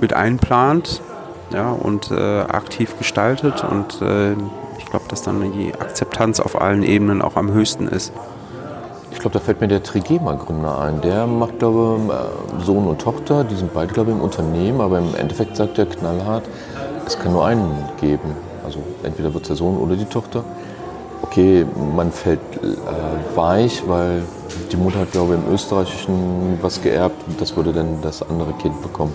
mit 0.00 0.12
einplant 0.12 1.02
ja, 1.52 1.72
und 1.72 2.12
äh, 2.12 2.42
aktiv 2.42 2.96
gestaltet 2.96 3.64
und 3.64 4.00
äh, 4.02 4.36
ich 4.90 4.92
glaube, 4.92 5.06
dass 5.08 5.22
dann 5.22 5.52
die 5.52 5.72
Akzeptanz 5.72 6.40
auf 6.40 6.60
allen 6.60 6.82
Ebenen 6.82 7.22
auch 7.22 7.36
am 7.36 7.52
höchsten 7.52 7.86
ist. 7.86 8.12
Ich 9.12 9.20
glaube, 9.20 9.34
da 9.34 9.38
fällt 9.38 9.60
mir 9.60 9.68
der 9.68 9.84
Trigema-Gründer 9.84 10.80
ein. 10.80 11.00
Der 11.00 11.28
macht, 11.28 11.60
glaube 11.60 12.00
ich, 12.02 12.60
äh, 12.60 12.64
Sohn 12.64 12.88
und 12.88 13.00
Tochter, 13.00 13.44
die 13.44 13.54
sind 13.54 13.72
beide, 13.72 13.92
glaube 13.92 14.10
ich, 14.10 14.16
im 14.16 14.22
Unternehmen, 14.22 14.80
aber 14.80 14.98
im 14.98 15.14
Endeffekt 15.14 15.56
sagt 15.56 15.78
er 15.78 15.86
knallhart, 15.86 16.42
es 17.06 17.16
kann 17.16 17.32
nur 17.32 17.46
einen 17.46 17.70
geben. 18.00 18.34
Also 18.64 18.80
entweder 19.04 19.32
wird 19.32 19.44
es 19.44 19.48
der 19.48 19.56
Sohn 19.56 19.76
oder 19.78 19.94
die 19.94 20.06
Tochter. 20.06 20.42
Okay, 21.22 21.64
man 21.96 22.10
fällt 22.10 22.40
äh, 22.56 23.36
weich, 23.36 23.84
weil 23.86 24.22
die 24.72 24.76
Mutter 24.76 24.98
hat, 24.98 25.12
glaube 25.12 25.34
ich, 25.34 25.46
im 25.46 25.54
Österreichischen 25.54 26.58
was 26.62 26.82
geerbt. 26.82 27.22
Das 27.38 27.54
würde 27.56 27.72
dann 27.72 28.02
das 28.02 28.28
andere 28.28 28.52
Kind 28.54 28.82
bekommen 28.82 29.14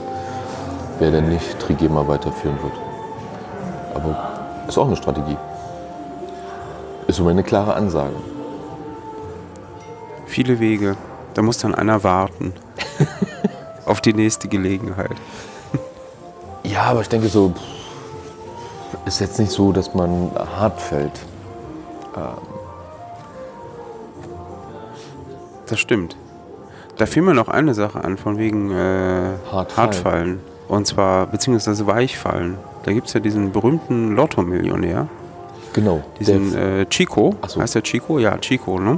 wer 1.00 1.12
denn 1.12 1.30
nicht 1.30 1.60
Trigema 1.60 2.08
weiterführen 2.08 2.58
wird. 2.62 2.74
Aber 3.94 4.16
ist 4.68 4.78
auch 4.78 4.88
eine 4.88 4.96
Strategie. 4.96 5.38
Ist 7.08 7.20
immer 7.20 7.30
eine 7.30 7.44
klare 7.44 7.76
Ansage. 7.76 8.16
Viele 10.26 10.60
Wege. 10.60 10.98
Da 11.34 11.42
muss 11.42 11.58
dann 11.58 11.76
einer 11.76 12.04
warten. 12.04 12.54
auf 13.86 14.02
die 14.02 14.14
nächste 14.14 14.48
Gelegenheit. 14.48 15.16
ja, 16.64 16.84
aber 16.84 17.02
ich 17.02 17.10
denke 17.10 17.28
so, 17.28 17.54
ist 19.06 19.20
jetzt 19.20 19.40
nicht 19.40 19.52
so, 19.52 19.72
dass 19.72 19.94
man 19.94 20.32
hart 20.36 20.82
fällt. 20.82 21.20
Ähm. 22.16 22.38
Das 25.68 25.80
stimmt. 25.80 26.16
Da 26.98 27.06
fiel 27.06 27.24
mir 27.24 27.34
noch 27.34 27.50
eine 27.50 27.74
Sache 27.74 28.04
an, 28.04 28.18
von 28.18 28.38
wegen 28.38 28.72
äh, 28.72 29.34
Hartfallen. 29.52 29.76
Hartfallen. 29.76 30.40
Und 30.68 30.88
zwar, 30.88 31.28
beziehungsweise 31.28 31.86
Weichfallen. 31.86 32.58
Da 32.84 32.94
gibt 32.94 33.08
es 33.08 33.14
ja 33.14 33.20
diesen 33.20 33.52
berühmten 33.52 34.16
Lotto-Millionär. 34.16 35.08
Genau. 35.76 36.02
Diesen 36.22 36.56
äh, 36.56 36.86
Chico. 36.86 37.36
So. 37.48 37.60
Heißt 37.60 37.76
der 37.76 37.84
Chico? 37.84 38.18
Ja, 38.18 38.38
Chico, 38.38 38.80
ne? 38.80 38.98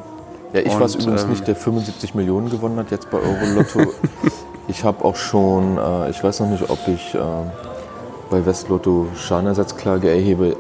Ja, 0.54 0.60
ich 0.62 0.80
weiß 0.80 0.96
übrigens 0.96 1.24
ähm, 1.24 1.32
nicht, 1.32 1.48
der 1.48 1.56
75 1.56 2.14
Millionen 2.14 2.52
gewonnen 2.52 2.78
hat 2.78 2.92
jetzt 2.92 3.10
bei 3.10 3.18
Euro-Lotto. 3.18 3.94
ich 4.68 4.84
habe 4.84 5.04
auch 5.04 5.16
schon, 5.16 5.80
äh, 5.80 6.12
ich 6.12 6.24
weiß 6.24 6.42
noch 6.42 6.50
nicht, 6.50 6.70
ob 6.70 6.78
ich 6.88 7.16
äh, 7.16 7.20
bei 8.30 8.46
Westlotto 8.46 9.08
Schadenersatzklage 9.16 10.08
erhebe. 10.08 10.56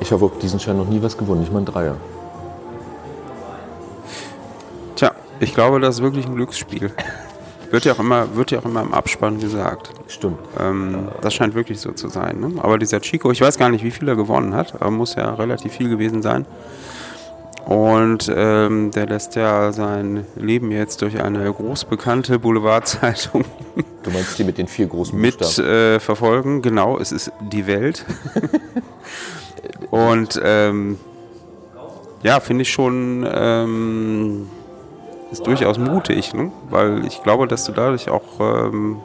Ich 0.00 0.12
habe 0.12 0.26
auf 0.26 0.38
diesen 0.38 0.60
Schein 0.60 0.76
noch 0.76 0.88
nie 0.88 1.02
was 1.02 1.16
gewonnen, 1.16 1.40
nicht 1.40 1.52
mal 1.52 1.60
ein 1.60 1.64
Dreier. 1.64 1.96
Tja, 4.96 5.12
ich 5.40 5.54
glaube, 5.54 5.80
das 5.80 5.96
ist 5.96 6.02
wirklich 6.02 6.26
ein 6.26 6.34
Glücksspiel. 6.34 6.90
Wird 7.70 7.86
ja 7.86 7.94
auch 7.94 7.98
immer, 7.98 8.36
wird 8.36 8.50
ja 8.50 8.58
auch 8.58 8.66
immer 8.66 8.82
im 8.82 8.92
Abspann 8.92 9.40
gesagt. 9.40 9.90
Stimmt. 10.12 10.38
Ähm, 10.60 11.08
das 11.22 11.32
scheint 11.32 11.54
wirklich 11.54 11.80
so 11.80 11.92
zu 11.92 12.08
sein. 12.08 12.38
Ne? 12.40 12.52
Aber 12.62 12.78
dieser 12.78 13.00
Chico, 13.00 13.30
ich 13.30 13.40
weiß 13.40 13.56
gar 13.56 13.70
nicht, 13.70 13.82
wie 13.82 13.90
viel 13.90 14.06
er 14.08 14.14
gewonnen 14.14 14.54
hat, 14.54 14.74
aber 14.74 14.90
muss 14.90 15.14
ja 15.14 15.32
relativ 15.34 15.72
viel 15.72 15.88
gewesen 15.88 16.20
sein. 16.20 16.44
Und 17.64 18.30
ähm, 18.34 18.90
der 18.90 19.06
lässt 19.06 19.36
ja 19.36 19.72
sein 19.72 20.26
Leben 20.36 20.70
jetzt 20.70 21.00
durch 21.00 21.22
eine 21.22 21.50
großbekannte 21.50 22.38
Boulevardzeitung. 22.38 23.44
Du 24.02 24.10
meinst 24.10 24.38
die 24.38 24.44
mit 24.44 24.58
den 24.58 24.66
vier 24.66 24.86
großen 24.86 25.18
Mit 25.18 25.58
äh, 25.58 25.98
verfolgen, 25.98 26.60
genau, 26.60 26.98
es 26.98 27.12
ist 27.12 27.32
die 27.40 27.66
Welt. 27.66 28.04
Und 29.90 30.40
ähm, 30.44 30.98
ja, 32.22 32.40
finde 32.40 32.62
ich 32.62 32.72
schon 32.72 33.26
ähm, 33.32 34.48
ist 35.30 35.46
durchaus 35.46 35.78
mutig, 35.78 36.34
ne? 36.34 36.52
weil 36.68 37.06
ich 37.06 37.22
glaube, 37.22 37.46
dass 37.46 37.64
du 37.64 37.72
dadurch 37.72 38.10
auch 38.10 38.40
ähm, 38.40 39.00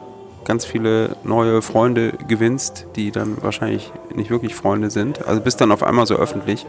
ganz 0.48 0.64
viele 0.64 1.14
neue 1.22 1.62
Freunde 1.62 2.14
gewinnst, 2.26 2.86
die 2.96 3.12
dann 3.12 3.36
wahrscheinlich 3.42 3.92
nicht 4.14 4.30
wirklich 4.30 4.54
Freunde 4.54 4.90
sind. 4.90 5.28
Also 5.28 5.40
bist 5.40 5.60
dann 5.60 5.70
auf 5.70 5.82
einmal 5.82 6.06
so 6.06 6.16
öffentlich. 6.16 6.66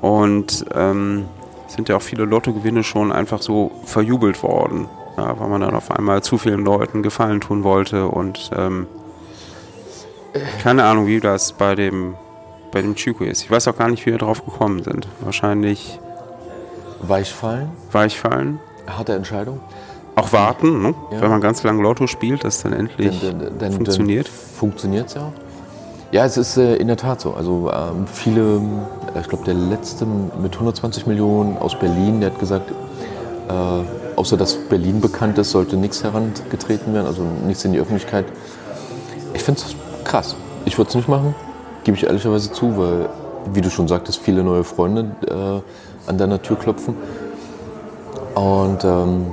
Und 0.00 0.64
ähm, 0.74 1.24
sind 1.66 1.88
ja 1.88 1.96
auch 1.96 2.02
viele 2.02 2.24
Lottogewinne 2.24 2.84
schon 2.84 3.10
einfach 3.12 3.42
so 3.42 3.72
verjubelt 3.84 4.42
worden, 4.42 4.88
ja, 5.16 5.38
weil 5.38 5.48
man 5.48 5.60
dann 5.60 5.74
auf 5.74 5.90
einmal 5.90 6.22
zu 6.22 6.38
vielen 6.38 6.64
Leuten 6.64 7.02
Gefallen 7.02 7.40
tun 7.40 7.64
wollte 7.64 8.06
und 8.06 8.50
ähm, 8.56 8.86
keine 10.62 10.84
Ahnung, 10.84 11.06
wie 11.06 11.20
das 11.20 11.52
bei 11.52 11.74
dem 11.74 12.14
bei 12.72 12.82
dem 12.82 12.94
Chico 12.94 13.24
ist. 13.24 13.42
Ich 13.42 13.50
weiß 13.50 13.66
auch 13.66 13.76
gar 13.76 13.88
nicht, 13.88 14.06
wie 14.06 14.12
wir 14.12 14.18
drauf 14.18 14.44
gekommen 14.44 14.84
sind. 14.84 15.08
Wahrscheinlich 15.22 15.98
Weichfallen. 17.02 17.70
Weichfallen. 17.90 18.60
Harte 18.86 19.14
Entscheidung. 19.14 19.60
Auch 20.16 20.32
warten, 20.32 20.82
ne? 20.82 20.94
ja. 21.12 21.20
wenn 21.20 21.30
man 21.30 21.40
ganz 21.40 21.62
lange 21.62 21.82
Lotto 21.82 22.06
spielt, 22.06 22.44
dass 22.44 22.62
dann 22.62 22.72
endlich 22.72 23.20
dann, 23.20 23.38
dann, 23.38 23.58
dann, 23.58 23.72
funktioniert. 23.72 24.28
Funktioniert 24.28 25.08
es 25.08 25.14
ja. 25.14 25.32
Ja, 26.12 26.24
es 26.24 26.36
ist 26.36 26.56
äh, 26.56 26.74
in 26.76 26.88
der 26.88 26.96
Tat 26.96 27.20
so. 27.20 27.34
Also 27.34 27.70
ähm, 27.72 28.06
viele, 28.06 28.60
äh, 29.14 29.20
ich 29.20 29.28
glaube 29.28 29.44
der 29.44 29.54
letzte 29.54 30.04
mit 30.06 30.54
120 30.54 31.06
Millionen 31.06 31.56
aus 31.56 31.78
Berlin, 31.78 32.20
der 32.20 32.32
hat 32.32 32.40
gesagt, 32.40 32.72
äh, 33.48 33.52
außer 34.16 34.36
dass 34.36 34.54
Berlin 34.54 35.00
bekannt 35.00 35.38
ist, 35.38 35.52
sollte 35.52 35.76
nichts 35.76 36.02
herangetreten 36.02 36.92
werden, 36.92 37.06
also 37.06 37.22
nichts 37.46 37.64
in 37.64 37.72
die 37.72 37.78
Öffentlichkeit. 37.78 38.26
Ich 39.34 39.42
finde 39.42 39.60
es 39.60 39.76
krass. 40.04 40.34
Ich 40.64 40.76
würde 40.76 40.88
es 40.88 40.94
nicht 40.96 41.08
machen, 41.08 41.34
gebe 41.84 41.96
ich 41.96 42.04
ehrlicherweise 42.04 42.52
zu, 42.52 42.76
weil, 42.76 43.08
wie 43.54 43.60
du 43.60 43.70
schon 43.70 43.88
sagtest, 43.88 44.18
viele 44.18 44.42
neue 44.42 44.64
Freunde 44.64 45.12
äh, 45.26 46.08
an 46.10 46.18
deiner 46.18 46.42
Tür 46.42 46.56
klopfen. 46.56 46.96
Und 48.34 48.84
ähm, 48.84 49.26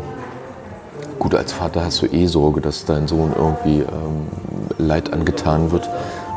gut, 1.20 1.36
als 1.36 1.52
Vater 1.54 1.84
hast 1.84 2.02
du 2.02 2.06
eh 2.08 2.28
Sorge, 2.28 2.62
dass 2.62 2.86
dein 2.86 3.08
Sohn 3.08 3.34
irgendwie 3.36 3.80
ähm, 3.80 4.28
Leid 4.78 5.14
angetan 5.14 5.72
wird, 5.72 5.90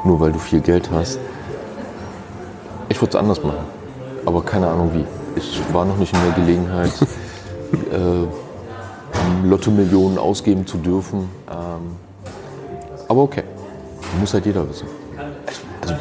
nur 0.04 0.20
weil 0.20 0.32
du 0.32 0.38
viel 0.38 0.60
Geld 0.60 0.90
hast. 0.90 1.18
Ich 2.88 3.00
würde 3.00 3.10
es 3.10 3.16
anders 3.16 3.42
machen, 3.42 3.64
aber 4.26 4.42
keine 4.42 4.68
Ahnung 4.68 4.90
wie. 4.94 5.04
Ich 5.36 5.60
war 5.72 5.84
noch 5.84 5.96
nicht 5.96 6.12
in 6.12 6.20
der 6.24 6.32
Gelegenheit, 6.32 6.92
äh, 7.72 9.46
Lotto-Millionen 9.46 10.18
ausgeben 10.18 10.66
zu 10.66 10.78
dürfen. 10.78 11.30
Ähm, 11.48 11.96
aber 13.08 13.22
okay, 13.22 13.44
muss 14.18 14.34
halt 14.34 14.46
jeder 14.46 14.68
wissen. 14.68 14.88
Also, 15.82 15.94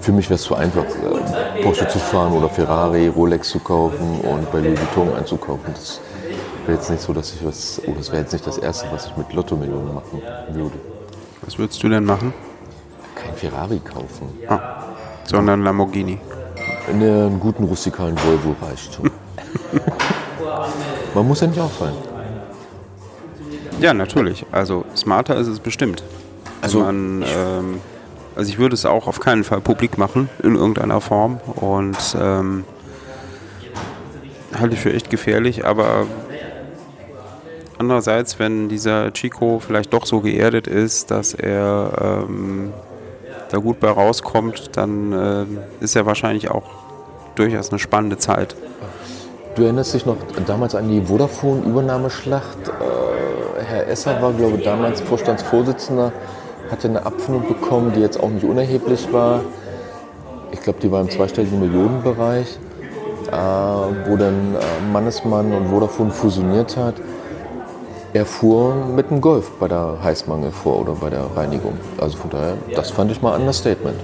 für 0.00 0.12
mich 0.12 0.26
wäre 0.26 0.34
es 0.34 0.42
zu 0.42 0.54
einfach, 0.54 0.84
äh, 0.84 1.62
Porsche 1.62 1.88
zu 1.88 1.98
fahren 1.98 2.32
oder 2.32 2.48
Ferrari, 2.48 3.08
Rolex 3.08 3.50
zu 3.50 3.58
kaufen 3.60 4.20
und 4.20 4.50
bei 4.52 4.60
Louis 4.60 4.78
Vuitton 4.78 5.14
einzukaufen. 5.14 5.72
Das 5.74 6.00
wäre 6.66 6.78
jetzt 6.78 6.90
nicht 6.90 7.02
so, 7.02 7.12
dass 7.12 7.34
ich 7.34 7.44
was, 7.44 7.80
oh, 7.86 7.92
das 7.96 8.10
wäre 8.10 8.22
jetzt 8.22 8.32
nicht 8.32 8.46
das 8.46 8.58
Erste, 8.58 8.88
was 8.90 9.06
ich 9.06 9.16
mit 9.16 9.32
Lotto-Millionen 9.32 9.94
machen 9.94 10.22
würde. 10.50 10.76
Was 11.42 11.58
würdest 11.58 11.82
du 11.82 11.88
denn 11.88 12.04
machen? 12.04 12.32
Kein 13.14 13.34
Ferrari 13.34 13.78
kaufen. 13.78 14.28
Ah, 14.48 14.84
sondern 15.24 15.62
Lamborghini. 15.62 16.18
Ne, 16.92 17.26
einen 17.26 17.40
guten 17.40 17.64
rustikalen 17.64 18.16
Volvo 18.18 18.56
reicht 18.64 18.94
schon. 18.94 19.10
Man 21.14 21.26
muss 21.26 21.40
ja 21.40 21.46
nicht 21.46 21.60
auffallen. 21.60 21.94
Ja, 23.80 23.94
natürlich. 23.94 24.44
Also 24.52 24.84
smarter 24.96 25.36
ist 25.36 25.46
es 25.46 25.60
bestimmt. 25.60 26.02
Also 26.60 26.80
man 26.80 27.24
ähm, 27.26 27.80
also 28.36 28.50
ich 28.50 28.58
würde 28.58 28.74
es 28.74 28.86
auch 28.86 29.06
auf 29.06 29.20
keinen 29.20 29.44
Fall 29.44 29.60
publik 29.60 29.98
machen, 29.98 30.28
in 30.42 30.54
irgendeiner 30.54 31.00
Form. 31.00 31.40
Und 31.56 31.96
ähm, 32.18 32.64
halte 34.58 34.74
ich 34.74 34.80
für 34.80 34.92
echt 34.92 35.10
gefährlich, 35.10 35.64
aber 35.64 36.06
Andererseits, 37.80 38.38
wenn 38.38 38.68
dieser 38.68 39.10
Chico 39.14 39.58
vielleicht 39.58 39.94
doch 39.94 40.04
so 40.04 40.20
geerdet 40.20 40.66
ist, 40.66 41.10
dass 41.10 41.32
er 41.32 42.26
ähm, 42.28 42.74
da 43.50 43.56
gut 43.56 43.80
bei 43.80 43.88
rauskommt, 43.88 44.76
dann 44.76 45.12
äh, 45.14 45.46
ist 45.82 45.96
er 45.96 46.04
wahrscheinlich 46.04 46.50
auch 46.50 46.64
durchaus 47.36 47.70
eine 47.70 47.78
spannende 47.78 48.18
Zeit. 48.18 48.54
Du 49.54 49.62
erinnerst 49.62 49.94
dich 49.94 50.04
noch 50.04 50.18
damals 50.44 50.74
an 50.74 50.90
die 50.90 51.00
Vodafone-Übernahmeschlacht? 51.00 52.68
Äh, 52.68 53.64
Herr 53.64 53.88
Esser 53.88 54.20
war, 54.20 54.34
glaube 54.34 54.58
ich, 54.58 54.64
damals 54.64 55.00
Vorstandsvorsitzender, 55.00 56.12
hatte 56.70 56.86
eine 56.86 57.06
Abfindung 57.06 57.48
bekommen, 57.48 57.94
die 57.94 58.00
jetzt 58.00 58.20
auch 58.20 58.28
nicht 58.28 58.44
unerheblich 58.44 59.10
war. 59.10 59.40
Ich 60.52 60.60
glaube, 60.60 60.80
die 60.82 60.92
war 60.92 61.00
im 61.00 61.08
zweistelligen 61.08 61.58
Millionenbereich, 61.58 62.58
äh, 63.32 63.32
wo 63.32 64.18
dann 64.18 64.54
äh, 64.54 64.92
Mannesmann 64.92 65.54
und 65.54 65.68
Vodafone 65.68 66.10
fusioniert 66.10 66.76
hat. 66.76 66.96
Er 68.12 68.26
fuhr 68.26 68.74
mit 68.74 69.10
dem 69.10 69.20
Golf 69.20 69.50
bei 69.60 69.68
der 69.68 69.98
Heißmangel 70.02 70.50
vor 70.50 70.80
oder 70.80 70.94
bei 70.94 71.10
der 71.10 71.24
Reinigung. 71.36 71.78
Also 71.98 72.18
von 72.18 72.30
daher, 72.30 72.56
das 72.74 72.90
fand 72.90 73.12
ich 73.12 73.22
mal 73.22 73.34
ein 73.34 73.40
Understatement. 73.42 74.00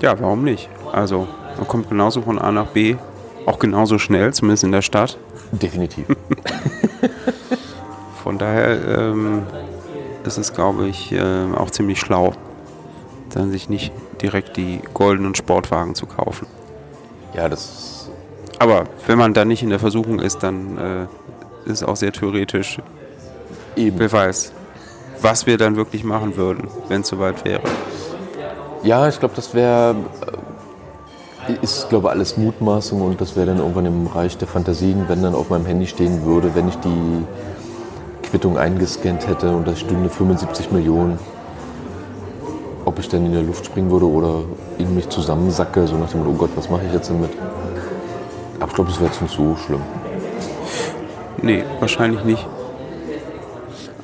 Ja, 0.00 0.18
warum 0.20 0.42
nicht? 0.42 0.68
Also, 0.90 1.28
man 1.56 1.68
kommt 1.68 1.88
genauso 1.88 2.22
von 2.22 2.40
A 2.40 2.50
nach 2.50 2.66
B, 2.66 2.96
auch 3.46 3.60
genauso 3.60 3.98
schnell, 3.98 4.34
zumindest 4.34 4.64
in 4.64 4.72
der 4.72 4.82
Stadt. 4.82 5.16
Definitiv. 5.52 6.06
Von 8.22 8.38
daher 8.38 8.98
ähm, 8.98 9.42
ist 10.24 10.38
es, 10.38 10.52
glaube 10.52 10.86
ich, 10.86 11.12
äh, 11.12 11.52
auch 11.56 11.70
ziemlich 11.70 11.98
schlau, 11.98 12.32
dann 13.30 13.50
sich 13.50 13.68
nicht 13.68 13.92
direkt 14.20 14.56
die 14.56 14.80
goldenen 14.94 15.34
Sportwagen 15.34 15.94
zu 15.94 16.06
kaufen. 16.06 16.46
Ja, 17.34 17.48
das. 17.48 17.91
Aber 18.58 18.84
wenn 19.06 19.18
man 19.18 19.34
da 19.34 19.44
nicht 19.44 19.62
in 19.62 19.70
der 19.70 19.78
Versuchung 19.78 20.20
ist, 20.20 20.42
dann 20.42 20.78
äh, 20.78 21.70
ist 21.70 21.82
es 21.82 21.82
auch 21.82 21.96
sehr 21.96 22.12
theoretisch. 22.12 22.78
Eben. 23.76 23.98
Wer 23.98 24.12
weiß, 24.12 24.52
was 25.20 25.46
wir 25.46 25.56
dann 25.58 25.76
wirklich 25.76 26.04
machen 26.04 26.36
würden, 26.36 26.68
wenn 26.88 27.00
es 27.02 27.08
soweit 27.08 27.44
wäre. 27.44 27.62
Ja, 28.82 29.08
ich 29.08 29.18
glaube, 29.18 29.34
das 29.34 29.54
wäre. 29.54 29.96
Ist, 31.60 31.88
glaube 31.88 32.06
ich, 32.06 32.12
alles 32.12 32.36
Mutmaßung 32.36 33.02
und 33.02 33.20
das 33.20 33.34
wäre 33.34 33.46
dann 33.46 33.58
irgendwann 33.58 33.86
im 33.86 34.04
Bereich 34.04 34.38
der 34.38 34.46
Fantasien, 34.46 35.06
wenn 35.08 35.22
dann 35.22 35.34
auf 35.34 35.50
meinem 35.50 35.66
Handy 35.66 35.88
stehen 35.88 36.24
würde, 36.24 36.54
wenn 36.54 36.68
ich 36.68 36.76
die 36.76 37.24
Quittung 38.22 38.56
eingescannt 38.56 39.26
hätte 39.26 39.50
und 39.50 39.66
das 39.66 39.80
stünde 39.80 40.08
75 40.08 40.70
Millionen, 40.70 41.18
ob 42.84 42.96
ich 43.00 43.08
dann 43.08 43.26
in 43.26 43.32
der 43.32 43.42
Luft 43.42 43.66
springen 43.66 43.90
würde 43.90 44.06
oder 44.06 44.44
in 44.78 44.94
mich 44.94 45.08
zusammensacke, 45.08 45.88
so 45.88 45.96
nach 45.96 46.10
dem 46.10 46.20
Motto, 46.20 46.30
oh 46.30 46.38
Gott, 46.38 46.50
was 46.54 46.70
mache 46.70 46.82
ich 46.86 46.92
jetzt 46.92 47.10
damit? 47.10 47.30
Aber 48.62 48.70
ich 48.70 48.74
glaube, 48.76 48.90
das 48.90 49.00
wäre 49.00 49.10
jetzt 49.10 49.20
nicht 49.20 49.34
so 49.34 49.56
schlimm. 49.56 49.82
Nee, 51.42 51.64
wahrscheinlich 51.80 52.22
nicht. 52.22 52.46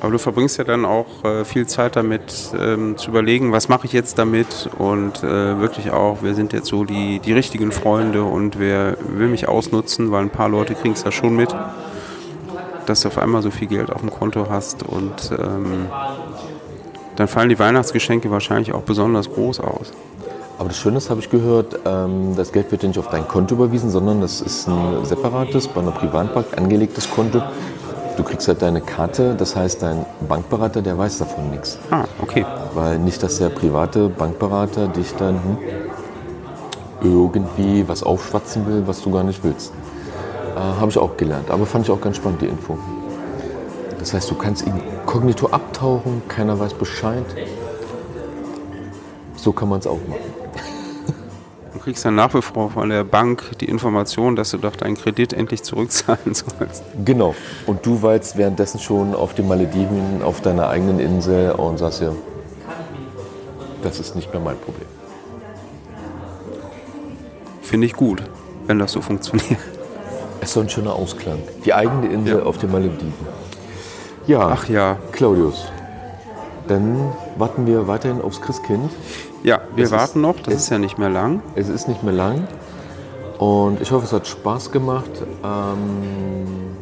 Aber 0.01 0.11
du 0.11 0.19
verbringst 0.19 0.57
ja 0.57 0.65
dann 0.65 0.83
auch 0.83 1.23
äh, 1.23 1.45
viel 1.45 1.65
Zeit 1.65 1.95
damit 1.95 2.51
ähm, 2.57 2.97
zu 2.97 3.09
überlegen, 3.09 3.53
was 3.53 3.69
mache 3.69 3.85
ich 3.85 3.93
jetzt 3.93 4.17
damit 4.17 4.69
und 4.77 5.23
äh, 5.23 5.59
wirklich 5.59 5.91
auch, 5.91 6.19
wer 6.21 6.35
sind 6.35 6.51
jetzt 6.51 6.67
so 6.67 6.83
die, 6.83 7.19
die 7.19 7.31
richtigen 7.31 7.71
Freunde 7.71 8.23
und 8.23 8.59
wer 8.59 8.97
will 8.99 9.27
mich 9.27 9.47
ausnutzen, 9.47 10.11
weil 10.11 10.23
ein 10.23 10.29
paar 10.29 10.49
Leute 10.49 10.75
kriegen 10.75 10.93
es 10.93 11.03
ja 11.03 11.11
schon 11.11 11.35
mit, 11.35 11.55
dass 12.85 13.01
du 13.01 13.07
auf 13.07 13.17
einmal 13.17 13.41
so 13.41 13.51
viel 13.51 13.67
Geld 13.67 13.91
auf 13.91 14.01
dem 14.01 14.11
Konto 14.11 14.47
hast 14.49 14.83
und 14.83 15.31
ähm, 15.37 15.87
dann 17.15 17.27
fallen 17.29 17.49
die 17.49 17.59
Weihnachtsgeschenke 17.59 18.29
wahrscheinlich 18.31 18.73
auch 18.73 18.83
besonders 18.83 19.29
groß 19.29 19.61
aus. 19.61 19.91
Aber 20.59 20.67
das 20.67 20.77
Schöne 20.77 20.97
ist, 20.97 21.09
habe 21.09 21.21
ich 21.21 21.29
gehört, 21.29 21.79
ähm, 21.85 22.35
das 22.35 22.51
Geld 22.51 22.69
wird 22.69 22.83
ja 22.83 22.89
nicht 22.89 22.99
auf 22.99 23.07
dein 23.07 23.25
Konto 23.25 23.55
überwiesen, 23.55 23.89
sondern 23.89 24.19
das 24.19 24.41
ist 24.41 24.67
ein 24.67 25.05
separates, 25.05 25.69
bei 25.69 25.79
einer 25.79 25.91
Privatbank 25.91 26.47
angelegtes 26.57 27.09
Konto. 27.09 27.41
Du 28.17 28.23
kriegst 28.23 28.45
halt 28.49 28.61
deine 28.61 28.81
Karte, 28.81 29.35
das 29.35 29.55
heißt, 29.55 29.81
dein 29.81 30.05
Bankberater, 30.27 30.81
der 30.81 30.97
weiß 30.97 31.19
davon 31.19 31.49
nichts. 31.51 31.79
Ah, 31.89 32.03
okay. 32.21 32.45
Weil 32.73 32.99
nicht, 32.99 33.23
dass 33.23 33.37
der 33.37 33.47
private 33.47 34.09
Bankberater 34.09 34.89
dich 34.89 35.15
dann 35.15 35.35
hm, 35.35 35.57
irgendwie 37.03 37.87
was 37.87 38.03
aufschwatzen 38.03 38.67
will, 38.67 38.83
was 38.85 39.01
du 39.01 39.11
gar 39.11 39.23
nicht 39.23 39.41
willst. 39.45 39.71
Äh, 40.57 40.59
habe 40.59 40.91
ich 40.91 40.97
auch 40.97 41.15
gelernt, 41.15 41.49
aber 41.51 41.65
fand 41.65 41.85
ich 41.85 41.91
auch 41.91 42.01
ganz 42.01 42.17
spannend, 42.17 42.41
die 42.41 42.47
Info. 42.47 42.77
Das 43.97 44.13
heißt, 44.13 44.29
du 44.29 44.35
kannst 44.35 44.67
inkognito 44.67 45.47
abtauchen, 45.47 46.21
keiner 46.27 46.59
weiß 46.59 46.73
Bescheid. 46.73 47.23
So 49.37 49.53
kann 49.53 49.69
man 49.69 49.79
es 49.79 49.87
auch 49.87 49.99
machen. 50.09 50.38
Du 51.79 51.85
kriegst 51.85 52.03
dann 52.03 52.15
nach 52.15 52.33
wie 52.33 52.41
vor 52.41 52.71
von 52.71 52.89
der 52.89 53.05
Bank 53.05 53.57
die 53.61 53.65
Information, 53.69 54.35
dass 54.35 54.51
du 54.51 54.57
doch 54.57 54.75
deinen 54.75 54.97
Kredit 54.97 55.31
endlich 55.31 55.63
zurückzahlen 55.63 56.33
sollst. 56.33 56.83
Genau. 57.05 57.33
Und 57.67 57.85
du 57.85 58.01
weilst 58.01 58.35
währenddessen 58.37 58.81
schon 58.81 59.15
auf 59.15 59.33
den 59.33 59.47
Malediven, 59.47 60.21
auf 60.21 60.41
deiner 60.41 60.67
eigenen 60.67 60.99
Insel 60.99 61.51
und 61.53 61.77
sagst 61.77 62.01
ja, 62.01 62.11
das 63.81 63.97
ist 64.01 64.13
nicht 64.17 64.29
mehr 64.33 64.41
mein 64.41 64.57
Problem. 64.57 64.85
Finde 67.61 67.87
ich 67.87 67.93
gut, 67.93 68.23
wenn 68.67 68.77
das 68.77 68.91
so 68.91 68.99
funktioniert. 68.99 69.57
Es 70.41 70.49
ist 70.49 70.53
so 70.55 70.59
ein 70.59 70.69
schöner 70.69 70.93
Ausklang. 70.93 71.39
Die 71.63 71.73
eigene 71.73 72.07
Insel 72.11 72.39
Ja. 72.39 72.43
auf 72.43 72.57
den 72.57 72.73
Malediven. 72.73 73.13
Ja, 74.27 74.49
Ach 74.49 74.67
ja. 74.67 74.97
Claudius. 75.13 75.71
Dann 76.67 77.13
warten 77.37 77.65
wir 77.65 77.87
weiterhin 77.87 78.21
aufs 78.21 78.41
Christkind. 78.41 78.91
Ja, 79.43 79.61
wir 79.75 79.83
Es 79.85 79.91
ist- 79.91 79.97
warten 79.97 80.21
noch, 80.21 80.35
das 80.39 80.53
es- 80.53 80.63
ist 80.63 80.69
ja 80.69 80.77
nicht 80.77 80.97
mehr 80.97 81.09
lang. 81.09 81.41
Es 81.55 81.69
ist 81.69 81.87
nicht 81.87 82.03
mehr 82.03 82.13
lang. 82.13 82.47
Und 83.37 83.79
ich 83.81 83.91
hoffe, 83.91 84.05
es 84.05 84.11
hat 84.13 84.27
Spaß 84.27 84.71
gemacht. 84.71 85.09
Ähm, 85.43 86.75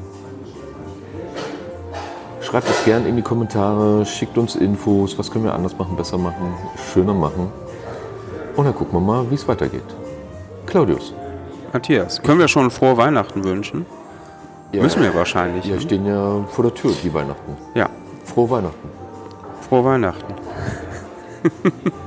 schreibt 2.41 2.67
es 2.70 2.84
gerne 2.86 3.08
in 3.08 3.15
die 3.15 3.22
Kommentare, 3.22 4.06
schickt 4.06 4.38
uns 4.38 4.56
Infos, 4.56 5.17
was 5.20 5.30
können 5.30 5.43
wir 5.46 5.54
anders 5.54 5.78
machen, 5.78 5.96
besser 5.96 6.17
machen, 6.17 6.54
schöner 6.93 7.13
machen. 7.13 7.52
Und 8.56 8.65
dann 8.65 8.74
gucken 8.74 8.93
wir 9.00 9.02
mal, 9.06 9.30
wie 9.30 9.36
es 9.36 9.48
weitergeht. 9.48 9.84
Claudius. 10.65 11.13
Matthias, 11.74 12.22
können 12.24 12.39
wir 12.39 12.48
schon 12.48 12.72
frohe 12.72 12.98
Weihnachten 12.98 13.43
wünschen? 13.43 13.86
Ja, 14.72 14.82
Müssen 14.82 15.04
wir 15.04 15.13
wahrscheinlich. 15.13 15.65
Ja, 15.65 15.76
ne? 15.76 15.82
stehen 15.82 16.06
ja 16.08 16.43
vor 16.50 16.63
der 16.63 16.74
Tür, 16.74 16.91
die 17.04 17.13
Weihnachten. 17.13 17.56
ja, 17.76 17.88
Frohe 18.26 18.50
Weihnachten. 18.50 18.89
frohe 19.70 19.86
Weihnachten. 19.86 20.34